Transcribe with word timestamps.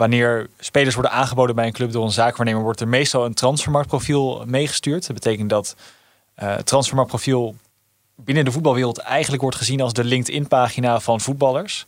wanneer 0.00 0.48
spelers 0.58 0.94
worden 0.94 1.12
aangeboden 1.12 1.54
bij 1.54 1.66
een 1.66 1.72
club 1.72 1.92
door 1.92 2.04
een 2.04 2.10
zaakwaarnemer, 2.10 2.62
wordt 2.62 2.80
er 2.80 2.88
meestal 2.88 3.24
een 3.24 3.34
transfermarktprofiel 3.34 4.42
meegestuurd. 4.46 5.06
Dat 5.06 5.14
betekent 5.14 5.50
dat 5.50 5.76
uh, 6.42 6.54
transfermarktprofiel 6.54 7.54
binnen 8.16 8.44
de 8.44 8.52
voetbalwereld 8.52 8.98
eigenlijk 8.98 9.42
wordt 9.42 9.56
gezien 9.56 9.80
als 9.80 9.92
de 9.92 10.04
LinkedIn-pagina 10.04 11.00
van 11.00 11.20
voetballers. 11.20 11.86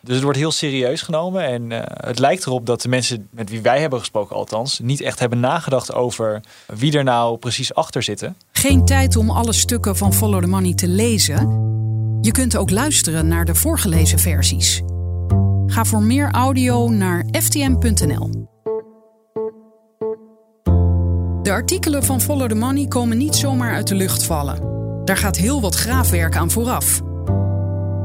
Dus 0.00 0.14
het 0.14 0.22
wordt 0.22 0.38
heel 0.38 0.50
serieus 0.50 1.02
genomen. 1.02 1.44
En 1.44 1.70
uh, 1.70 1.80
het 1.86 2.18
lijkt 2.18 2.46
erop 2.46 2.66
dat 2.66 2.82
de 2.82 2.88
mensen 2.88 3.28
met 3.30 3.50
wie 3.50 3.60
wij 3.60 3.80
hebben 3.80 3.98
gesproken, 3.98 4.36
althans, 4.36 4.78
niet 4.78 5.00
echt 5.00 5.18
hebben 5.18 5.40
nagedacht 5.40 5.94
over 5.94 6.40
wie 6.66 6.96
er 6.98 7.04
nou 7.04 7.36
precies 7.36 7.74
achter 7.74 8.02
zitten. 8.02 8.36
Geen 8.52 8.84
tijd 8.84 9.16
om 9.16 9.30
alle 9.30 9.52
stukken 9.52 9.96
van 9.96 10.12
Follow 10.12 10.40
the 10.40 10.48
Money 10.48 10.74
te 10.74 10.88
lezen. 10.88 11.70
Je 12.20 12.30
kunt 12.30 12.56
ook 12.56 12.70
luisteren 12.70 13.28
naar 13.28 13.44
de 13.44 13.54
voorgelezen 13.54 14.18
versies. 14.18 14.82
Ga 15.72 15.84
voor 15.84 16.02
meer 16.02 16.30
audio 16.30 16.88
naar 16.88 17.26
ftm.nl. 17.30 18.30
De 21.42 21.50
artikelen 21.50 22.04
van 22.04 22.20
Follow 22.20 22.48
the 22.48 22.54
Money 22.54 22.86
komen 22.86 23.18
niet 23.18 23.34
zomaar 23.34 23.74
uit 23.74 23.86
de 23.86 23.94
lucht 23.94 24.24
vallen. 24.24 24.58
Daar 25.04 25.16
gaat 25.16 25.36
heel 25.36 25.60
wat 25.60 25.74
graafwerk 25.74 26.36
aan 26.36 26.50
vooraf. 26.50 27.00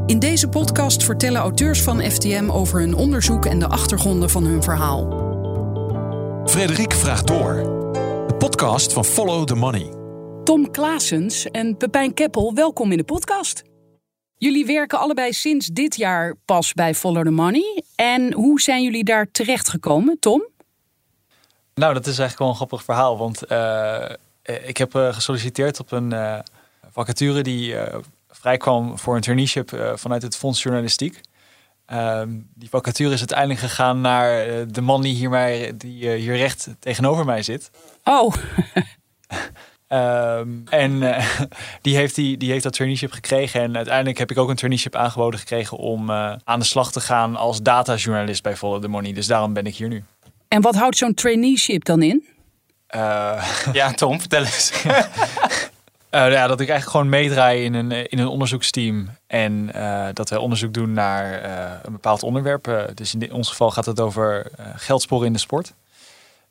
In 0.06 0.20
deze 0.20 0.48
podcast 0.48 1.04
vertellen 1.04 1.42
auteurs 1.42 1.82
van 1.82 2.02
FTM 2.02 2.50
over 2.50 2.80
hun 2.80 2.96
onderzoek 2.96 3.46
en 3.46 3.60
de 3.60 3.68
achtergronden 3.68 4.30
van 4.30 4.44
hun 4.44 4.64
verhaal. 4.64 5.08
Frederik 6.46 6.94
vraagt 6.94 7.28
door. 7.28 7.54
De 8.28 8.36
podcast 8.38 8.94
van 8.94 9.06
Follow 9.06 9.46
the 9.46 9.56
Money. 9.56 9.94
Tom 10.44 10.72
Klaasens 10.72 11.46
en 11.46 11.78
Pepijn 11.78 12.14
Keppel, 12.14 12.54
welkom 12.54 12.92
in 12.92 12.98
de 12.98 13.04
podcast. 13.04 13.67
Jullie 14.40 14.66
werken 14.66 15.00
allebei 15.00 15.34
sinds 15.34 15.68
dit 15.68 15.96
jaar 15.96 16.36
pas 16.46 16.74
bij 16.74 16.96
Follow 16.96 17.24
the 17.24 17.32
Money. 17.32 17.84
En 17.96 18.34
hoe 18.34 18.62
zijn 18.62 18.84
jullie 18.84 19.04
daar 19.04 19.32
terecht 19.32 19.70
gekomen, 19.70 20.20
Tom? 20.20 20.46
Nou, 21.74 21.94
dat 21.94 22.08
is 22.08 22.20
eigenlijk 22.20 22.40
wel 22.40 22.48
een 22.48 22.56
grappig 22.56 22.84
verhaal. 22.84 23.18
Want 23.18 23.52
uh, 23.52 24.10
ik 24.44 24.78
heb 24.78 24.96
uh, 24.96 25.14
gesolliciteerd 25.14 25.80
op 25.80 25.92
een 25.92 26.14
uh, 26.14 26.40
vacature 26.92 27.42
die 27.42 27.76
vrijkwam 28.30 29.00
voor 29.00 29.16
een 29.16 29.22
traineeship 29.22 29.94
vanuit 29.96 30.22
het 30.22 30.38
Fonds 30.38 30.64
Journalistiek. 30.64 31.22
Ehm, 31.86 32.30
die 32.54 32.70
vacature 32.70 33.14
is 33.14 33.20
uiteindelijk 33.20 33.60
gegaan 33.60 34.02
naar 34.02 34.46
de 34.68 34.82
man 34.82 35.02
die 35.02 35.16
hier, 35.16 35.30
mij, 35.30 35.74
die, 35.78 36.10
hier 36.10 36.38
recht 36.38 36.68
tegenover 36.80 37.26
mij 37.26 37.44
zit. 37.44 37.72
Oh. 38.04 38.34
Um, 39.90 40.64
en 40.70 40.92
uh, 40.92 41.30
die, 41.82 41.96
heeft 41.96 42.16
die, 42.16 42.38
die 42.38 42.52
heeft 42.52 42.64
dat 42.64 42.74
traineeship 42.74 43.12
gekregen. 43.12 43.62
En 43.62 43.76
uiteindelijk 43.76 44.18
heb 44.18 44.32
ik 44.32 44.38
ook 44.38 44.50
een 44.50 44.56
traineeship 44.56 44.96
aangeboden 44.96 45.40
gekregen 45.40 45.78
om 45.78 46.10
uh, 46.10 46.34
aan 46.44 46.60
de 46.60 46.66
slag 46.66 46.92
te 46.92 47.00
gaan 47.00 47.36
als 47.36 47.62
datajournalist 47.62 48.44
bij 48.44 48.56
Follow 48.56 48.82
the 48.82 48.88
Money. 48.88 49.14
Dus 49.14 49.28
daarom 49.28 49.54
ben 49.54 49.66
ik 49.66 49.76
hier 49.76 49.88
nu. 49.88 50.04
En 50.48 50.62
wat 50.62 50.76
houdt 50.76 50.98
zo'n 50.98 51.14
traineeship 51.14 51.86
dan 51.86 52.02
in? 52.02 52.28
Uh, 52.96 53.44
ja, 53.74 53.92
Tom, 53.92 54.20
vertel 54.20 54.44
eens. 54.44 54.72
ja, 56.12 56.48
dat 56.48 56.60
ik 56.60 56.70
eigenlijk 56.70 56.90
gewoon 56.90 57.10
meedraai 57.10 57.64
in 57.64 57.74
een, 57.74 57.92
in 57.92 58.20
een 58.20 58.28
onderzoeksteam. 58.28 59.10
En 59.28 59.70
dat 60.14 60.30
wij 60.30 60.40
onderzoek 60.40 60.74
doen 60.74 60.94
naar 60.94 61.44
een 61.84 61.92
bepaald 61.92 62.24
onderwerp. 62.24 62.92
dus 62.94 63.16
in 63.16 63.34
ons 63.34 63.50
geval 63.50 63.72
gaat 63.72 63.86
het 63.86 64.00
over 64.00 64.52
geldsporen 64.76 65.28
in 65.28 65.34
de 65.34 65.40
sport. 65.40 65.74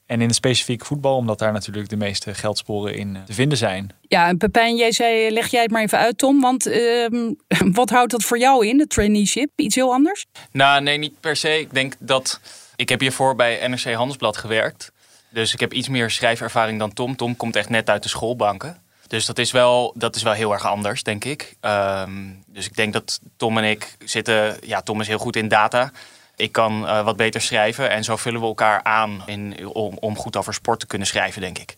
En 0.07 0.21
in 0.21 0.27
het 0.27 0.37
specifiek 0.37 0.85
voetbal, 0.85 1.17
omdat 1.17 1.39
daar 1.39 1.53
natuurlijk 1.53 1.89
de 1.89 1.97
meeste 1.97 2.35
geldsporen 2.35 2.95
in 2.95 3.19
te 3.27 3.33
vinden 3.33 3.59
zijn. 3.59 3.91
Ja, 4.01 4.29
en 4.29 4.37
Pepijn, 4.37 4.77
jij 4.77 4.93
zei, 4.93 5.31
leg 5.31 5.51
jij 5.51 5.63
het 5.63 5.71
maar 5.71 5.83
even 5.83 5.99
uit, 5.99 6.19
Tom. 6.19 6.41
Want 6.41 6.67
uh, 6.67 7.07
wat 7.73 7.91
houdt 7.91 8.11
dat 8.11 8.23
voor 8.23 8.39
jou 8.39 8.67
in, 8.67 8.79
de 8.79 8.87
traineeship? 8.87 9.51
Iets 9.57 9.75
heel 9.75 9.93
anders? 9.93 10.27
Nou, 10.51 10.83
nee, 10.83 10.99
niet 10.99 11.21
per 11.21 11.37
se. 11.37 11.59
Ik 11.59 11.75
denk 11.75 11.95
dat... 11.99 12.41
Ik 12.77 12.89
heb 12.89 13.01
hiervoor 13.01 13.37
bij 13.37 13.69
NRC 13.69 13.93
Handelsblad 13.93 14.37
gewerkt. 14.37 14.93
Dus 15.31 15.53
ik 15.53 15.61
heb 15.61 15.73
iets 15.73 15.89
meer 15.89 16.11
schrijfervaring 16.11 16.79
dan 16.79 16.93
Tom. 16.93 17.17
Tom 17.17 17.37
komt 17.37 17.57
echt 17.57 17.69
net 17.69 17.91
uit 17.91 18.03
de 18.03 18.09
schoolbanken. 18.09 18.83
Dus 19.07 19.27
dat 19.27 19.39
is 19.39 19.51
wel, 19.51 19.93
dat 19.97 20.17
is 20.17 20.23
wel 20.23 20.33
heel 20.33 20.53
erg 20.53 20.67
anders, 20.67 21.03
denk 21.03 21.25
ik. 21.25 21.57
Um, 21.61 22.43
dus 22.47 22.67
ik 22.67 22.77
denk 22.77 22.93
dat 22.93 23.21
Tom 23.37 23.59
en 23.59 23.65
ik 23.65 23.97
zitten... 24.05 24.57
Ja, 24.61 24.83
Tom 24.83 25.01
is 25.01 25.09
heel 25.09 25.19
goed 25.19 25.37
in 25.37 25.49
data... 25.49 25.93
Ik 26.37 26.53
kan 26.53 26.83
uh, 26.83 27.05
wat 27.05 27.17
beter 27.17 27.41
schrijven 27.41 27.91
en 27.91 28.05
zo 28.05 28.17
vullen 28.17 28.41
we 28.41 28.47
elkaar 28.47 28.83
aan 28.83 29.23
in, 29.27 29.67
om, 29.67 29.97
om 30.01 30.17
goed 30.17 30.37
over 30.37 30.55
sport 30.55 30.81
te 30.81 30.87
kunnen 30.87 31.07
schrijven, 31.07 31.41
denk 31.41 31.59
ik. 31.59 31.75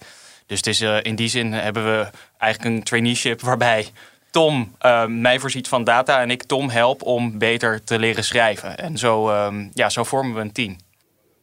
Dus 0.46 0.56
het 0.56 0.66
is, 0.66 0.80
uh, 0.80 1.02
in 1.02 1.16
die 1.16 1.28
zin 1.28 1.52
hebben 1.52 1.84
we 1.84 2.10
eigenlijk 2.38 2.74
een 2.74 2.82
traineeship 2.82 3.41
waarbij 3.41 3.88
Tom 4.30 4.74
uh, 4.82 5.06
mij 5.06 5.38
voorziet 5.38 5.68
van 5.68 5.84
data 5.84 6.20
en 6.20 6.30
ik 6.30 6.42
Tom 6.42 6.70
help 6.70 7.02
om 7.02 7.38
beter 7.38 7.84
te 7.84 7.98
leren 7.98 8.24
schrijven. 8.24 8.78
En 8.78 8.98
zo, 8.98 9.32
ja, 9.72 9.88
zo 9.88 10.04
vormen 10.04 10.34
we 10.34 10.41
een 10.41 10.52
team. 10.52 10.76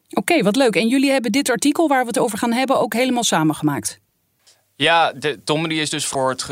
Oké, 0.09 0.19
okay, 0.19 0.43
wat 0.43 0.55
leuk. 0.55 0.75
En 0.75 0.87
jullie 0.87 1.11
hebben 1.11 1.31
dit 1.31 1.49
artikel 1.49 1.87
waar 1.87 2.01
we 2.01 2.07
het 2.07 2.19
over 2.19 2.37
gaan 2.37 2.53
hebben 2.53 2.79
ook 2.79 2.93
helemaal 2.93 3.23
samengemaakt. 3.23 3.99
Ja, 4.75 5.11
de, 5.11 5.43
Tom 5.43 5.67
die 5.67 5.81
is 5.81 5.89
dus 5.89 6.05
voor 6.05 6.29
het 6.29 6.49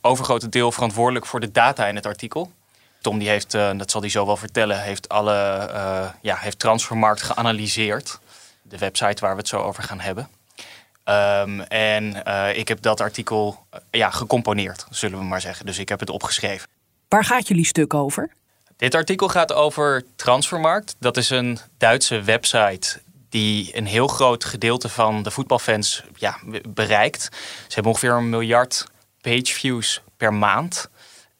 overgrote 0.00 0.48
deel 0.48 0.72
verantwoordelijk 0.72 1.26
voor 1.26 1.40
de 1.40 1.50
data 1.50 1.86
in 1.86 1.94
het 1.94 2.06
artikel. 2.06 2.50
Tom 3.04 3.18
die 3.18 3.28
heeft, 3.28 3.54
uh, 3.54 3.70
dat 3.76 3.90
zal 3.90 4.00
hij 4.00 4.10
zo 4.10 4.26
wel 4.26 4.36
vertellen, 4.36 4.82
heeft 4.82 5.08
alle 5.08 5.68
uh, 5.72 6.08
ja, 6.20 6.36
heeft 6.36 6.58
Transfermarkt 6.58 7.22
geanalyseerd. 7.22 8.18
De 8.62 8.78
website 8.78 9.20
waar 9.20 9.32
we 9.32 9.38
het 9.38 9.48
zo 9.48 9.60
over 9.60 9.82
gaan 9.82 10.00
hebben. 10.00 10.28
Um, 11.04 11.60
en 11.60 12.22
uh, 12.26 12.56
ik 12.56 12.68
heb 12.68 12.82
dat 12.82 13.00
artikel 13.00 13.66
ja, 13.90 14.10
gecomponeerd, 14.10 14.86
zullen 14.90 15.18
we 15.18 15.24
maar 15.24 15.40
zeggen. 15.40 15.66
Dus 15.66 15.78
ik 15.78 15.88
heb 15.88 16.00
het 16.00 16.10
opgeschreven. 16.10 16.68
Waar 17.08 17.24
gaat 17.24 17.48
jullie 17.48 17.66
stuk 17.66 17.94
over? 17.94 18.30
Dit 18.76 18.94
artikel 18.94 19.28
gaat 19.28 19.52
over 19.52 20.04
Transfermarkt. 20.16 20.96
Dat 20.98 21.16
is 21.16 21.30
een 21.30 21.58
Duitse 21.78 22.22
website 22.22 23.00
die 23.28 23.76
een 23.76 23.86
heel 23.86 24.06
groot 24.06 24.44
gedeelte 24.44 24.88
van 24.88 25.22
de 25.22 25.30
voetbalfans 25.30 26.02
ja, 26.16 26.38
bereikt. 26.68 27.22
Ze 27.68 27.74
hebben 27.74 27.92
ongeveer 27.92 28.12
een 28.12 28.28
miljard 28.28 28.86
pageviews 29.20 30.02
per 30.16 30.34
maand. 30.34 30.88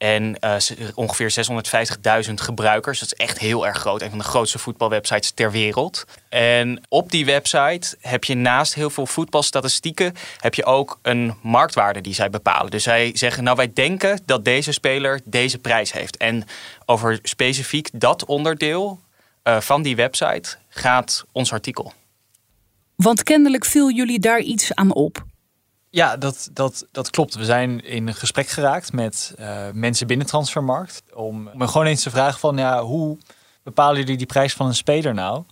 En 0.04 0.37
uh, 0.41 0.56
ongeveer 0.94 1.34
650.000 2.28 2.34
gebruikers. 2.34 3.00
Dat 3.00 3.12
is 3.12 3.26
echt 3.26 3.38
heel 3.38 3.66
erg 3.66 3.78
groot. 3.78 4.03
Een 4.03 4.10
van 4.10 4.19
de 4.19 4.25
grootste 4.25 4.59
voetbalwebsites 4.59 5.31
ter 5.31 5.50
wereld. 5.50 6.04
En 6.28 6.82
op 6.88 7.10
die 7.10 7.25
website 7.25 7.97
heb 8.00 8.25
je 8.25 8.34
naast 8.34 8.75
heel 8.75 8.91
veel 8.91 9.06
voetbalstatistieken... 9.06 10.15
heb 10.38 10.54
je 10.54 10.65
ook 10.65 10.98
een 11.03 11.34
marktwaarde 11.42 12.00
die 12.00 12.15
zij 12.15 12.31
bepalen. 12.31 12.70
Dus 12.70 12.82
zij 12.82 13.10
zeggen, 13.15 13.44
nou 13.44 13.56
wij 13.56 13.72
denken 13.72 14.20
dat 14.25 14.44
deze 14.44 14.72
speler 14.72 15.20
deze 15.25 15.59
prijs 15.59 15.92
heeft. 15.92 16.16
En 16.16 16.44
over 16.86 17.19
specifiek 17.22 17.88
dat 17.92 18.25
onderdeel 18.25 19.00
uh, 19.44 19.60
van 19.60 19.82
die 19.82 19.97
website 19.97 20.56
gaat 20.69 21.25
ons 21.32 21.53
artikel. 21.53 21.92
Want 22.94 23.22
kennelijk 23.22 23.65
viel 23.65 23.91
jullie 23.91 24.19
daar 24.19 24.41
iets 24.41 24.75
aan 24.75 24.92
op. 24.92 25.25
Ja, 25.94 26.16
dat, 26.16 26.49
dat, 26.53 26.87
dat 26.93 27.10
klopt. 27.10 27.34
We 27.34 27.44
zijn 27.44 27.84
in 27.84 28.15
gesprek 28.15 28.49
geraakt 28.49 28.93
met 28.93 29.34
uh, 29.41 29.56
mensen 29.72 30.06
binnen 30.06 30.27
Transfermarkt. 30.27 31.03
Om 31.12 31.50
me 31.55 31.69
gewoon 31.69 31.87
eens 31.87 32.03
te 32.03 32.10
vragen 32.10 32.41
van 32.41 32.56
ja, 32.56 32.82
hoe 32.82 33.19
bepalen 33.62 34.00
jullie 34.00 34.16
die 34.16 34.27
prijs 34.27 34.53
van 34.53 34.66
een 34.66 34.75
speler 34.75 35.15
nou? 35.15 35.43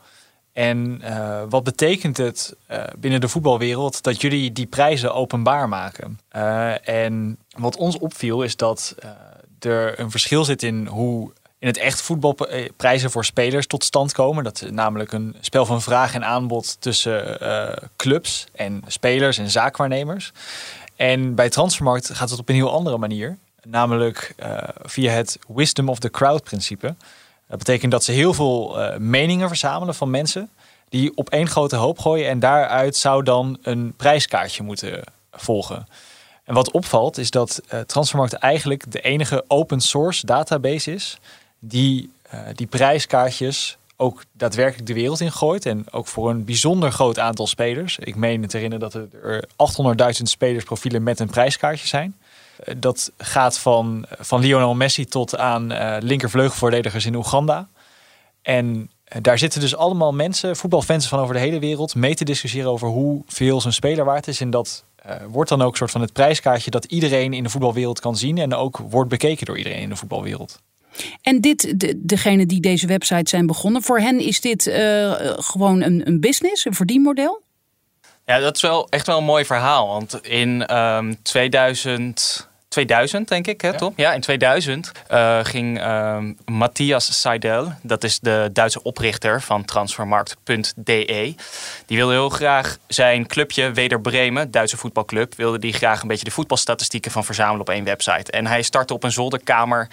En 0.52 1.00
uh, 1.04 1.42
wat 1.48 1.64
betekent 1.64 2.16
het 2.16 2.56
uh, 2.70 2.82
binnen 2.98 3.20
de 3.20 3.28
voetbalwereld 3.28 4.02
dat 4.02 4.20
jullie 4.20 4.52
die 4.52 4.66
prijzen 4.66 5.14
openbaar 5.14 5.68
maken? 5.68 6.18
en 6.84 7.38
wat 7.58 7.76
ons 7.76 7.98
opviel 7.98 8.42
is 8.42 8.56
dat 8.56 8.94
er 9.58 10.00
een 10.00 10.10
verschil 10.10 10.44
zit 10.44 10.62
in 10.62 10.86
hoe 10.86 11.32
in 11.62 11.68
het 11.68 11.76
echt 11.76 12.02
voetbalprijzen 12.02 13.10
voor 13.10 13.24
spelers 13.24 13.66
tot 13.66 13.84
stand 13.84 14.12
komen. 14.12 14.44
Dat 14.44 14.62
is 14.62 14.70
namelijk 14.70 15.12
een 15.12 15.36
spel 15.40 15.66
van 15.66 15.82
vraag 15.82 16.14
en 16.14 16.24
aanbod 16.24 16.80
tussen 16.80 17.42
uh, 17.42 17.88
clubs 17.96 18.46
en 18.52 18.82
spelers 18.86 19.38
en 19.38 19.50
zaakwaarnemers. 19.50 20.32
En 20.96 21.34
bij 21.34 21.48
Transfermarkt 21.48 22.10
gaat 22.14 22.30
het 22.30 22.38
op 22.38 22.48
een 22.48 22.54
heel 22.54 22.72
andere 22.72 22.98
manier. 22.98 23.38
Namelijk 23.62 24.34
uh, 24.38 24.58
via 24.82 25.12
het 25.12 25.38
wisdom 25.48 25.88
of 25.88 25.98
the 25.98 26.10
crowd 26.10 26.42
principe. 26.44 26.94
Dat 27.48 27.58
betekent 27.58 27.92
dat 27.92 28.04
ze 28.04 28.12
heel 28.12 28.34
veel 28.34 28.78
meningen 28.98 29.48
verzamelen 29.48 29.94
van 29.94 30.10
mensen. 30.10 30.50
Die 30.88 31.16
op 31.16 31.30
één 31.30 31.48
grote 31.48 31.76
hoop 31.76 31.98
gooien. 31.98 32.28
En 32.28 32.38
daaruit 32.38 32.96
zou 32.96 33.22
dan 33.22 33.58
een 33.62 33.94
prijskaartje 33.96 34.62
moeten 34.62 35.02
volgen. 35.32 35.86
En 36.44 36.54
wat 36.54 36.70
opvalt 36.70 37.18
is 37.18 37.30
dat 37.30 37.60
Transfermarkt 37.86 38.34
eigenlijk 38.34 38.92
de 38.92 39.00
enige 39.00 39.44
open 39.48 39.80
source 39.80 40.26
database 40.26 40.92
is 40.92 41.18
die 41.64 42.10
uh, 42.34 42.40
die 42.54 42.66
prijskaartjes 42.66 43.76
ook 43.96 44.24
daadwerkelijk 44.32 44.86
de 44.86 44.94
wereld 44.94 45.20
in 45.20 45.32
gooit. 45.32 45.66
En 45.66 45.84
ook 45.90 46.06
voor 46.06 46.30
een 46.30 46.44
bijzonder 46.44 46.92
groot 46.92 47.18
aantal 47.18 47.46
spelers. 47.46 47.98
Ik 47.98 48.16
meen 48.16 48.46
te 48.46 48.56
herinneren 48.56 48.90
dat 48.90 49.08
er 49.22 49.44
800.000 50.16 50.22
spelersprofielen 50.22 51.02
met 51.02 51.20
een 51.20 51.30
prijskaartje 51.30 51.86
zijn. 51.86 52.16
Uh, 52.68 52.74
dat 52.78 53.12
gaat 53.18 53.58
van, 53.58 54.06
van 54.18 54.40
Lionel 54.40 54.74
Messi 54.74 55.04
tot 55.04 55.36
aan 55.36 55.72
uh, 55.72 55.96
in 57.04 57.14
Oeganda. 57.14 57.68
En 58.42 58.90
daar 59.20 59.38
zitten 59.38 59.60
dus 59.60 59.76
allemaal 59.76 60.12
mensen, 60.12 60.56
voetbalfans 60.56 61.08
van 61.08 61.18
over 61.18 61.34
de 61.34 61.40
hele 61.40 61.58
wereld, 61.58 61.94
mee 61.94 62.14
te 62.14 62.24
discussiëren 62.24 62.70
over 62.70 62.88
hoeveel 62.88 63.60
zo'n 63.60 63.72
speler 63.72 64.04
waard 64.04 64.28
is. 64.28 64.40
En 64.40 64.50
dat 64.50 64.84
wordt 65.28 65.50
dan 65.50 65.62
ook 65.62 65.70
een 65.70 65.76
soort 65.76 65.90
van 65.90 66.00
het 66.00 66.12
prijskaartje 66.12 66.70
dat 66.70 66.84
iedereen 66.84 67.32
in 67.32 67.42
de 67.42 67.48
voetbalwereld 67.48 68.00
kan 68.00 68.16
zien. 68.16 68.38
En 68.38 68.54
ook 68.54 68.78
wordt 68.78 69.10
bekeken 69.10 69.46
door 69.46 69.58
iedereen 69.58 69.80
in 69.80 69.88
de 69.88 69.96
voetbalwereld. 69.96 70.60
En 71.22 71.40
dit, 71.40 71.80
de, 71.80 72.00
degene 72.02 72.46
die 72.46 72.60
deze 72.60 72.86
website 72.86 73.28
zijn 73.28 73.46
begonnen, 73.46 73.82
voor 73.82 73.98
hen 73.98 74.20
is 74.20 74.40
dit 74.40 74.66
uh, 74.66 75.12
gewoon 75.36 75.82
een, 75.82 76.06
een 76.06 76.20
business, 76.20 76.64
een 76.64 76.74
verdienmodel? 76.74 77.42
Ja, 78.26 78.38
dat 78.38 78.56
is 78.56 78.62
wel 78.62 78.88
echt 78.88 79.06
wel 79.06 79.18
een 79.18 79.24
mooi 79.24 79.44
verhaal. 79.44 79.88
Want 79.88 80.26
in 80.26 80.76
um, 80.76 81.22
2000 81.22 82.50
2000, 82.72 83.28
denk 83.28 83.46
ik, 83.46 83.60
hè, 83.60 83.68
ja. 83.68 83.74
Tom? 83.76 83.92
Ja, 83.96 84.12
in 84.12 84.20
2000 84.20 84.92
uh, 85.10 85.38
eh, 85.38 85.44
ging 85.44 85.78
uh, 85.80 86.18
Matthias 86.44 87.20
Seidel, 87.20 87.72
dat 87.82 88.04
is 88.04 88.20
de 88.20 88.50
Duitse 88.52 88.82
oprichter 88.82 89.42
van 89.42 89.64
transfermarkt.de. 89.64 91.34
Die 91.86 91.96
wilde 91.96 92.12
heel 92.12 92.28
graag 92.28 92.78
zijn 92.86 93.26
clubje 93.26 93.72
Weder 93.72 94.00
Bremen, 94.00 94.50
Duitse 94.50 94.76
voetbalclub, 94.76 95.34
wilde 95.34 95.58
die 95.58 95.72
graag 95.72 96.02
een 96.02 96.08
beetje 96.08 96.24
de 96.24 96.30
voetbalstatistieken 96.30 97.10
van 97.10 97.24
verzamelen 97.24 97.60
op 97.60 97.70
één 97.70 97.84
website. 97.84 98.30
En 98.32 98.46
hij 98.46 98.62
startte 98.62 98.94
op 98.94 99.04
een 99.04 99.12
zolderkamer 99.12 99.88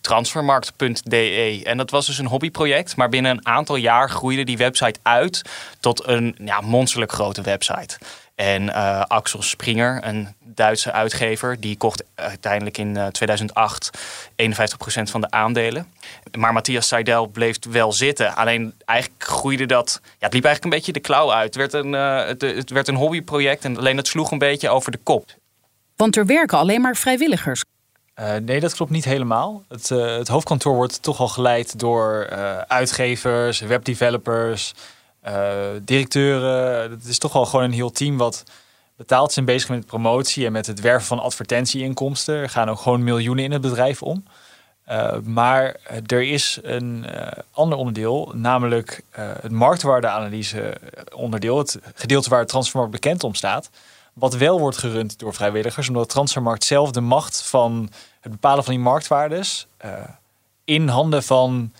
transfermarkt.de. 0.00 1.60
En 1.64 1.76
dat 1.76 1.90
was 1.90 2.06
dus 2.06 2.18
een 2.18 2.26
hobbyproject, 2.26 2.96
maar 2.96 3.08
binnen 3.08 3.30
een 3.30 3.46
aantal 3.46 3.76
jaar 3.76 4.10
groeide 4.10 4.44
die 4.44 4.56
website 4.56 5.00
uit 5.02 5.42
tot 5.80 6.06
een 6.06 6.36
ja, 6.44 6.60
monsterlijk 6.60 7.12
grote 7.12 7.42
website. 7.42 7.98
En 8.34 8.62
uh, 8.62 9.00
Axel 9.00 9.42
Springer, 9.42 10.00
een 10.04 10.28
Duitse 10.40 10.92
uitgever, 10.92 11.60
die 11.60 11.76
kocht 11.76 12.04
uiteindelijk 12.14 12.78
in 12.78 13.08
2008 13.12 13.90
51% 14.42 14.42
van 15.02 15.20
de 15.20 15.30
aandelen. 15.30 15.86
Maar 16.38 16.52
Matthias 16.52 16.88
Seidel 16.88 17.26
bleef 17.26 17.56
wel 17.70 17.92
zitten. 17.92 18.34
Alleen 18.34 18.74
eigenlijk 18.84 19.24
groeide 19.24 19.66
dat. 19.66 20.00
Ja, 20.02 20.10
het 20.18 20.32
liep 20.32 20.44
eigenlijk 20.44 20.64
een 20.64 20.80
beetje 20.80 20.92
de 20.92 21.00
klauw 21.00 21.32
uit. 21.32 21.44
Het 21.44 21.56
werd 21.56 21.72
een, 21.72 21.92
uh, 21.92 22.26
het, 22.26 22.40
het 22.40 22.70
werd 22.70 22.88
een 22.88 22.94
hobbyproject 22.94 23.64
en 23.64 23.76
alleen 23.76 23.96
het 23.96 24.08
sloeg 24.08 24.30
een 24.30 24.38
beetje 24.38 24.68
over 24.68 24.92
de 24.92 25.00
kop. 25.02 25.30
Want 25.96 26.16
er 26.16 26.26
werken 26.26 26.58
alleen 26.58 26.80
maar 26.80 26.96
vrijwilligers. 26.96 27.64
Uh, 28.20 28.34
nee, 28.36 28.60
dat 28.60 28.74
klopt 28.74 28.90
niet 28.90 29.04
helemaal. 29.04 29.64
Het, 29.68 29.90
uh, 29.90 30.16
het, 30.16 30.28
hoofdkantoor 30.28 30.74
wordt 30.74 31.02
toch 31.02 31.20
al 31.20 31.28
geleid 31.28 31.78
door 31.78 32.28
uitgevers, 32.68 33.60
webdevelopers, 33.60 34.74
directeuren. 35.82 36.90
Het 36.90 37.04
is 37.04 37.18
toch 37.18 37.34
al 37.34 37.46
gewoon 37.46 37.64
een 37.64 37.72
heel 37.72 37.90
team 37.90 38.16
wat 38.16 38.44
betaald 38.96 39.32
zijn 39.32 39.44
bezig 39.44 39.68
met 39.68 39.86
promotie 39.86 40.46
en 40.46 40.52
met 40.52 40.66
het 40.66 40.80
werven 40.80 41.06
van 41.06 41.18
advertentieinkomsten. 41.18 42.34
Er 42.34 42.48
gaan 42.48 42.68
ook 42.68 42.80
gewoon 42.80 43.04
miljoenen 43.04 43.44
in 43.44 43.52
het 43.52 43.60
bedrijf 43.60 44.02
om. 44.02 44.24
Uh, 44.90 45.16
maar 45.18 45.76
er 46.06 46.22
is 46.22 46.58
een 46.62 47.06
uh, 47.08 47.26
ander 47.50 47.78
onderdeel, 47.78 48.32
namelijk 48.34 49.02
uh, 49.18 49.30
het 49.40 49.52
marktwaardeanalyse 49.52 50.76
onderdeel, 51.14 51.58
het 51.58 51.78
gedeelte 51.94 52.30
waar 52.30 52.46
Transfermarkt 52.46 52.92
bekend 52.92 53.24
om 53.24 53.34
staat, 53.34 53.70
wat 54.12 54.34
wel 54.34 54.60
wordt 54.60 54.76
gerund 54.76 55.18
door 55.18 55.34
vrijwilligers, 55.34 55.88
omdat 55.88 56.08
Transfermarkt 56.08 56.64
zelf 56.64 56.90
de 56.90 57.00
macht 57.00 57.42
van 57.42 57.90
het 58.20 58.32
bepalen 58.32 58.64
van 58.64 58.74
die 58.74 58.82
marktwaardes 58.82 59.66
in 60.64 60.88
handen 60.88 61.22
van 61.22 61.72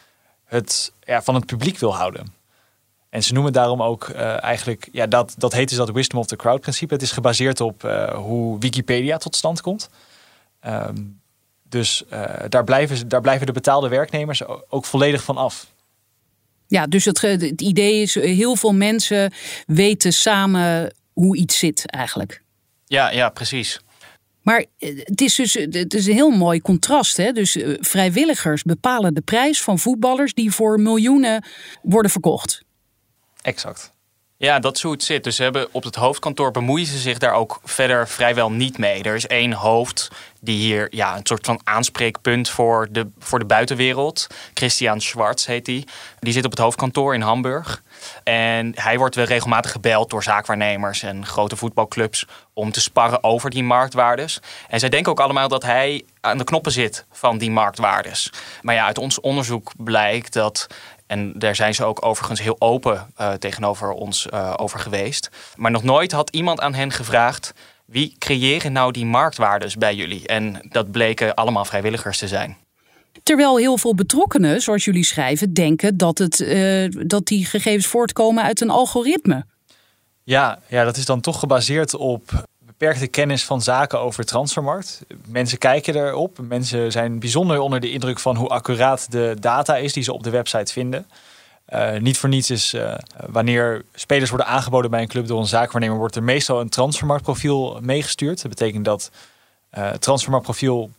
het, 0.44 0.92
ja, 1.00 1.22
van 1.22 1.34
het 1.34 1.46
publiek 1.46 1.78
wil 1.78 1.94
houden. 1.96 2.32
En 3.14 3.22
ze 3.22 3.32
noemen 3.32 3.52
daarom 3.52 3.82
ook 3.82 4.08
uh, 4.08 4.42
eigenlijk, 4.42 4.88
ja, 4.92 5.06
dat, 5.06 5.34
dat 5.38 5.52
heet 5.52 5.68
dus 5.68 5.78
dat 5.78 5.90
wisdom 5.90 6.18
of 6.18 6.26
the 6.26 6.36
crowd 6.36 6.60
principe. 6.60 6.94
Het 6.94 7.02
is 7.02 7.10
gebaseerd 7.10 7.60
op 7.60 7.84
uh, 7.84 8.14
hoe 8.14 8.58
Wikipedia 8.58 9.16
tot 9.16 9.36
stand 9.36 9.60
komt. 9.60 9.88
Um, 10.66 11.20
dus 11.68 12.04
uh, 12.12 12.24
daar, 12.48 12.64
blijven, 12.64 13.08
daar 13.08 13.20
blijven 13.20 13.46
de 13.46 13.52
betaalde 13.52 13.88
werknemers 13.88 14.42
ook 14.68 14.84
volledig 14.84 15.22
van 15.22 15.36
af. 15.36 15.66
Ja, 16.66 16.86
dus 16.86 17.04
het, 17.04 17.20
het 17.20 17.60
idee 17.60 18.02
is, 18.02 18.14
heel 18.14 18.56
veel 18.56 18.72
mensen 18.72 19.32
weten 19.66 20.12
samen 20.12 20.94
hoe 21.12 21.36
iets 21.36 21.58
zit 21.58 21.90
eigenlijk. 21.90 22.42
Ja, 22.86 23.10
ja, 23.10 23.28
precies. 23.28 23.80
Maar 24.42 24.64
het 24.78 25.20
is 25.20 25.34
dus 25.34 25.52
het 25.54 25.94
is 25.94 26.06
een 26.06 26.14
heel 26.14 26.30
mooi 26.30 26.60
contrast. 26.60 27.16
Hè? 27.16 27.32
Dus 27.32 27.58
vrijwilligers 27.80 28.62
bepalen 28.62 29.14
de 29.14 29.20
prijs 29.20 29.62
van 29.62 29.78
voetballers 29.78 30.34
die 30.34 30.52
voor 30.52 30.80
miljoenen 30.80 31.44
worden 31.82 32.10
verkocht. 32.10 32.62
Exact. 33.44 33.92
Ja, 34.36 34.58
dat 34.58 34.76
is 34.76 34.82
hoe 34.82 34.92
het 34.92 35.02
zit. 35.02 35.24
Dus 35.24 35.36
ze 35.36 35.42
hebben 35.42 35.68
op 35.70 35.84
het 35.84 35.94
hoofdkantoor 35.94 36.50
bemoeien 36.50 36.86
ze 36.86 36.98
zich 36.98 37.18
daar 37.18 37.32
ook 37.32 37.60
verder 37.64 38.08
vrijwel 38.08 38.50
niet 38.50 38.78
mee. 38.78 39.02
Er 39.02 39.14
is 39.14 39.26
één 39.26 39.52
hoofd 39.52 40.10
die 40.40 40.58
hier 40.58 40.86
ja, 40.90 41.16
een 41.16 41.26
soort 41.26 41.46
van 41.46 41.60
aanspreekpunt 41.64 42.48
voor 42.48 42.88
de, 42.90 43.10
voor 43.18 43.38
de 43.38 43.44
buitenwereld. 43.44 44.26
Christian 44.54 45.00
Schwartz 45.00 45.46
heet 45.46 45.64
die. 45.64 45.84
Die 46.18 46.32
zit 46.32 46.44
op 46.44 46.50
het 46.50 46.60
hoofdkantoor 46.60 47.14
in 47.14 47.20
Hamburg. 47.20 47.82
En 48.24 48.72
hij 48.74 48.98
wordt 48.98 49.14
weer 49.14 49.24
regelmatig 49.24 49.70
gebeld 49.70 50.10
door 50.10 50.22
zaakwaarnemers 50.22 51.02
en 51.02 51.26
grote 51.26 51.56
voetbalclubs 51.56 52.26
om 52.52 52.72
te 52.72 52.80
sparren 52.80 53.24
over 53.24 53.50
die 53.50 53.62
marktwaardes. 53.62 54.40
En 54.68 54.80
zij 54.80 54.88
denken 54.88 55.12
ook 55.12 55.20
allemaal 55.20 55.48
dat 55.48 55.62
hij 55.62 56.04
aan 56.20 56.38
de 56.38 56.44
knoppen 56.44 56.72
zit 56.72 57.04
van 57.12 57.38
die 57.38 57.50
marktwaardes. 57.50 58.32
Maar 58.62 58.74
ja, 58.74 58.86
uit 58.86 58.98
ons 58.98 59.20
onderzoek 59.20 59.72
blijkt 59.76 60.32
dat 60.32 60.66
en 61.06 61.32
daar 61.38 61.54
zijn 61.54 61.74
ze 61.74 61.84
ook 61.84 62.04
overigens 62.04 62.40
heel 62.40 62.56
open 62.58 63.06
uh, 63.20 63.32
tegenover 63.32 63.90
ons 63.90 64.26
uh, 64.34 64.54
over 64.56 64.78
geweest. 64.78 65.30
Maar 65.56 65.70
nog 65.70 65.82
nooit 65.82 66.12
had 66.12 66.30
iemand 66.30 66.60
aan 66.60 66.74
hen 66.74 66.90
gevraagd: 66.90 67.52
wie 67.84 68.14
creëren 68.18 68.72
nou 68.72 68.92
die 68.92 69.06
marktwaardes 69.06 69.76
bij 69.76 69.94
jullie? 69.94 70.26
En 70.26 70.66
dat 70.68 70.90
bleken 70.90 71.34
allemaal 71.34 71.64
vrijwilligers 71.64 72.18
te 72.18 72.28
zijn. 72.28 72.56
Terwijl 73.22 73.56
heel 73.58 73.78
veel 73.78 73.94
betrokkenen, 73.94 74.60
zoals 74.60 74.84
jullie 74.84 75.04
schrijven, 75.04 75.52
denken 75.52 75.96
dat, 75.96 76.18
het, 76.18 76.40
uh, 76.40 76.88
dat 76.90 77.26
die 77.26 77.44
gegevens 77.44 77.86
voortkomen 77.86 78.44
uit 78.44 78.60
een 78.60 78.70
algoritme. 78.70 79.46
Ja, 80.22 80.58
ja, 80.68 80.84
dat 80.84 80.96
is 80.96 81.04
dan 81.04 81.20
toch 81.20 81.38
gebaseerd 81.38 81.94
op 81.94 82.44
beperkte 82.78 83.06
kennis 83.06 83.44
van 83.44 83.62
zaken 83.62 84.00
over 84.00 84.24
transfermarkt. 84.24 85.02
Mensen 85.26 85.58
kijken 85.58 85.96
erop. 85.96 86.38
Mensen 86.42 86.92
zijn 86.92 87.18
bijzonder 87.18 87.58
onder 87.58 87.80
de 87.80 87.90
indruk 87.90 88.18
van 88.18 88.36
hoe 88.36 88.48
accuraat 88.48 89.10
de 89.10 89.36
data 89.40 89.76
is 89.76 89.92
die 89.92 90.02
ze 90.02 90.12
op 90.12 90.22
de 90.22 90.30
website 90.30 90.72
vinden. 90.72 91.06
Uh, 91.68 91.96
niet 91.96 92.18
voor 92.18 92.28
niets 92.28 92.50
is 92.50 92.74
uh, 92.74 92.94
wanneer 93.26 93.84
spelers 93.94 94.30
worden 94.30 94.48
aangeboden 94.48 94.90
bij 94.90 95.02
een 95.02 95.08
club 95.08 95.26
door 95.26 95.40
een 95.40 95.46
zaakwaarnemer, 95.46 95.98
wordt 95.98 96.16
er 96.16 96.22
meestal 96.22 96.60
een 96.60 96.68
transfermarktprofiel 96.68 97.78
meegestuurd. 97.82 98.42
Dat 98.42 98.50
betekent 98.50 98.84
dat 98.84 99.10
uh, 99.78 99.90
transfermarktprofiel 99.90 100.90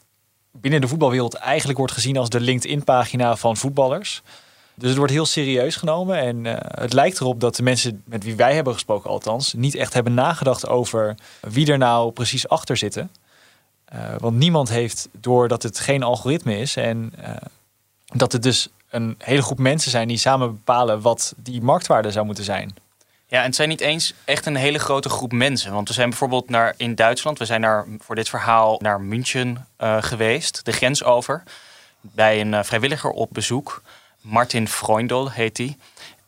binnen 0.52 0.82
de 0.82 0.88
voetbalwereld 0.88 1.34
eigenlijk 1.34 1.78
wordt 1.78 1.94
gezien 1.94 2.18
als 2.18 2.30
de 2.30 2.40
LinkedIn-pagina 2.40 3.36
van 3.36 3.58
voetballers. 3.58 4.22
Dus 4.76 4.90
het 4.90 4.98
wordt 4.98 5.14
heel 5.14 5.26
serieus 5.26 5.76
genomen. 5.76 6.18
En 6.18 6.46
uh, 6.46 6.54
het 6.60 6.94
lijkt 6.94 7.20
erop 7.20 7.40
dat 7.40 7.56
de 7.56 7.64
mensen 7.64 8.04
met 8.06 8.24
wie 8.24 8.36
wij 8.36 8.56
hebben 8.56 8.74
gesproken, 8.74 9.10
althans, 9.10 9.54
niet 9.54 9.76
echt 9.76 9.94
hebben 9.94 10.14
nagedacht 10.14 10.68
over 10.68 11.16
wie 11.40 11.72
er 11.72 11.78
nou 11.78 12.12
precies 12.12 12.48
achter 12.48 12.78
zitten. 12.78 13.12
Uh, 13.94 14.00
want 14.18 14.38
niemand 14.38 14.70
heeft 14.70 15.10
door 15.12 15.48
dat 15.48 15.64
het 15.64 15.80
geen 15.80 16.04
algoritme 16.04 16.58
is 16.58 16.76
en 16.76 17.14
uh, 17.20 17.30
dat 18.06 18.32
het 18.32 18.44
dus 18.44 18.70
een 18.90 19.16
hele 19.18 19.42
groep 19.42 19.60
mensen 19.60 19.92
zijn 19.92 20.08
die 20.08 20.18
samen 20.18 20.48
bepalen 20.48 21.02
wat 21.02 21.34
die 21.38 21.62
marktwaarde 21.62 22.12
zou 22.12 22.26
moeten 22.26 22.44
zijn. 22.44 22.76
Ja, 23.28 23.40
en 23.40 23.46
het 23.46 23.56
zijn 23.56 23.70
niet 23.70 23.82
eens 23.82 24.14
echt 24.26 24.46
een 24.46 24.56
hele 24.56 24.80
grote 24.80 25.10
groep 25.10 25.32
mensen. 25.32 25.74
Want 25.74 25.88
we 25.88 25.94
zijn 25.94 26.10
bijvoorbeeld 26.10 26.50
naar, 26.50 26.74
in 26.78 26.96
Duitsland, 26.96 27.40
we 27.40 27.46
zijn 27.46 27.62
naar, 27.62 27.86
voor 28.00 28.16
dit 28.16 28.30
verhaal 28.30 28.80
naar 28.82 29.02
München 29.02 29.68
geweest, 30.00 30.66
de 30.66 30.72
grens 30.72 31.04
over, 31.04 31.44
bij 32.02 32.42
een 32.42 32.66
vrijwilliger 32.66 33.10
op 33.10 33.30
bezoek. 33.32 33.82
Martin 34.26 34.68
Freundel 34.68 35.32
heet 35.32 35.58
hij. 35.58 35.78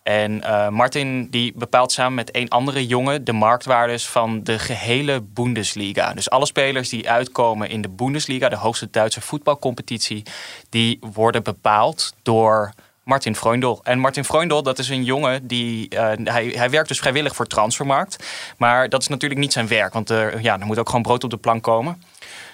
En 0.04 0.32
uh, 0.32 0.70
Martin 0.70 1.30
die 1.30 1.54
bepaalt 1.56 1.92
samen 1.92 2.14
met 2.14 2.36
een 2.36 2.50
andere 2.50 2.88
jongen 2.88 3.24
de 3.24 3.34
marktwaardes 3.34 4.08
van 4.08 4.44
de 4.44 4.60
gehele 4.60 5.22
Bundesliga. 5.22 6.14
Dus 6.14 6.30
alle 6.30 6.46
spelers 6.46 6.90
die 6.90 7.10
uitkomen 7.10 7.70
in 7.70 7.82
de 7.82 7.90
Bundesliga, 7.90 8.50
de 8.50 8.56
hoogste 8.56 8.88
Duitse 8.92 9.22
voetbalcompetitie, 9.22 10.24
die 10.70 11.00
worden 11.14 11.44
bepaald 11.44 12.14
door 12.24 12.74
Martin 13.04 13.36
Freundel. 13.36 13.80
En 13.84 14.00
Martin 14.00 14.24
Freundel, 14.24 14.64
dat 14.64 14.80
is 14.80 14.90
een 14.90 15.04
jongen 15.04 15.48
die. 15.48 15.96
Uh, 15.96 16.12
hij, 16.24 16.46
hij 16.46 16.70
werkt 16.70 16.88
dus 16.88 17.00
vrijwillig 17.00 17.36
voor 17.36 17.48
Transfermarkt. 17.48 18.26
Maar 18.58 18.90
dat 18.90 19.02
is 19.02 19.08
natuurlijk 19.08 19.42
niet 19.42 19.54
zijn 19.54 19.68
werk, 19.68 19.94
want 19.94 20.10
ja, 20.42 20.60
er 20.60 20.66
moet 20.66 20.80
ook 20.80 20.88
gewoon 20.90 21.02
brood 21.02 21.24
op 21.24 21.30
de 21.30 21.38
plank 21.38 21.64
komen. 21.64 22.02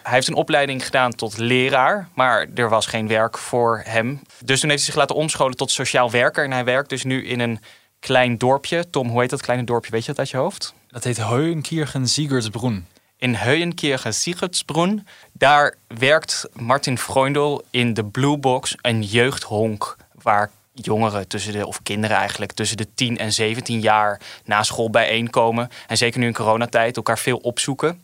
Hij 0.04 0.14
heeft 0.14 0.28
een 0.28 0.34
opleiding 0.34 0.86
gedaan 0.86 1.12
tot 1.12 1.38
leraar, 1.38 2.08
maar 2.14 2.48
er 2.56 2.70
was 2.70 2.86
geen 2.86 3.08
werk 3.08 3.38
voor 3.38 3.82
hem. 3.86 4.22
Dus 4.46 4.60
toen 4.60 4.70
heeft 4.70 4.82
hij 4.82 4.92
zich 4.92 4.96
laten 4.96 5.16
omscholen 5.16 5.56
tot 5.56 5.72
sociaal 5.72 6.12
werker. 6.12 6.44
En 6.44 6.52
hij 6.52 6.64
werkt 6.64 6.90
dus 6.90 7.04
nu 7.04 7.26
in 7.26 7.40
een 7.40 7.60
klein 8.00 8.38
dorpje. 8.38 8.90
Tom, 8.90 9.10
hoe 9.10 9.22
heet 9.22 9.30
dat 9.30 9.42
kleine 9.42 9.66
dorpje? 9.66 9.92
Weet 9.92 10.02
je 10.02 10.08
dat 10.08 10.20
uit 10.20 10.30
je 10.30 10.38
hoofd? 10.38 10.74
Dat 10.88 11.04
heet 11.04 11.18
Heuenkirchen 11.18 12.08
Sigurdsbrunn. 12.08 12.88
In 13.18 13.34
Heuenkirchen 13.34 14.14
Sigurdsbrunn. 14.14 15.08
Daar 15.32 15.76
werkt 15.88 16.48
Martin 16.54 16.98
Freundel 16.98 17.66
in 17.70 17.94
de 17.94 18.06
Blue 18.06 18.38
Box, 18.38 18.76
een 18.82 19.02
jeugdhonk 19.02 19.98
waar 20.22 20.50
jongeren 20.74 21.28
tussen 21.28 21.54
de, 21.54 21.68
of 21.68 21.84
kinderen 21.84 22.18
eigenlijk, 22.18 22.52
tussen 22.52 22.78
de 22.78 22.88
10 22.94 23.18
en 23.18 23.34
17 23.34 23.80
jaar 23.80 24.22
na 24.46 24.64
school 24.64 24.90
bijeenkomen. 24.90 25.70
En 25.88 25.98
zeker 25.98 26.20
nu 26.20 26.26
in 26.26 26.34
coronatijd 26.34 26.96
elkaar 26.96 27.20
veel 27.20 27.38
opzoeken 27.38 28.02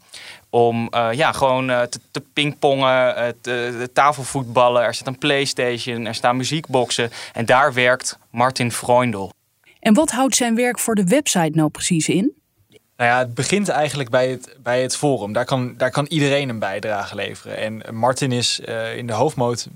om 0.50 0.88
uh, 0.96 1.10
ja, 1.12 1.32
gewoon 1.32 1.70
uh, 1.70 1.82
te, 1.82 2.00
te 2.12 2.22
pingpongen, 2.34 3.18
uh, 3.18 3.28
te, 3.42 3.90
tafelvoetballen. 3.94 4.84
Er 4.84 4.94
staat 4.94 5.08
een 5.08 5.18
Playstation, 5.18 6.06
er 6.06 6.16
staan 6.16 6.38
muziekboxen. 6.38 7.12
En 7.34 7.46
daar 7.46 7.74
werkt 7.74 8.18
Martin 8.30 8.72
Freundel. 8.72 9.34
En 9.80 9.94
wat 9.94 10.12
houdt 10.12 10.36
zijn 10.36 10.56
werk 10.56 10.80
voor 10.80 10.96
de 10.96 11.04
website 11.04 11.52
nou 11.54 11.70
precies 11.70 12.10
in? 12.10 12.34
Nou 12.98 13.12
ja, 13.12 13.18
het 13.18 13.34
begint 13.34 13.70
eigenlijk 13.70 14.10
bij 14.10 14.30
het, 14.30 14.56
bij 14.64 14.82
het 14.82 14.96
forum. 14.96 15.34
Daar 15.34 15.46
kan, 15.46 15.74
daar 15.78 15.92
kan 15.92 16.06
iedereen 16.06 16.50
een 16.50 16.60
bijdrage 16.60 17.16
leveren. 17.16 17.58
En 17.58 17.96
Martin 17.96 18.32
is 18.32 18.60
in 18.96 19.08
de 19.08 19.14
hoofdmoot 19.14 19.68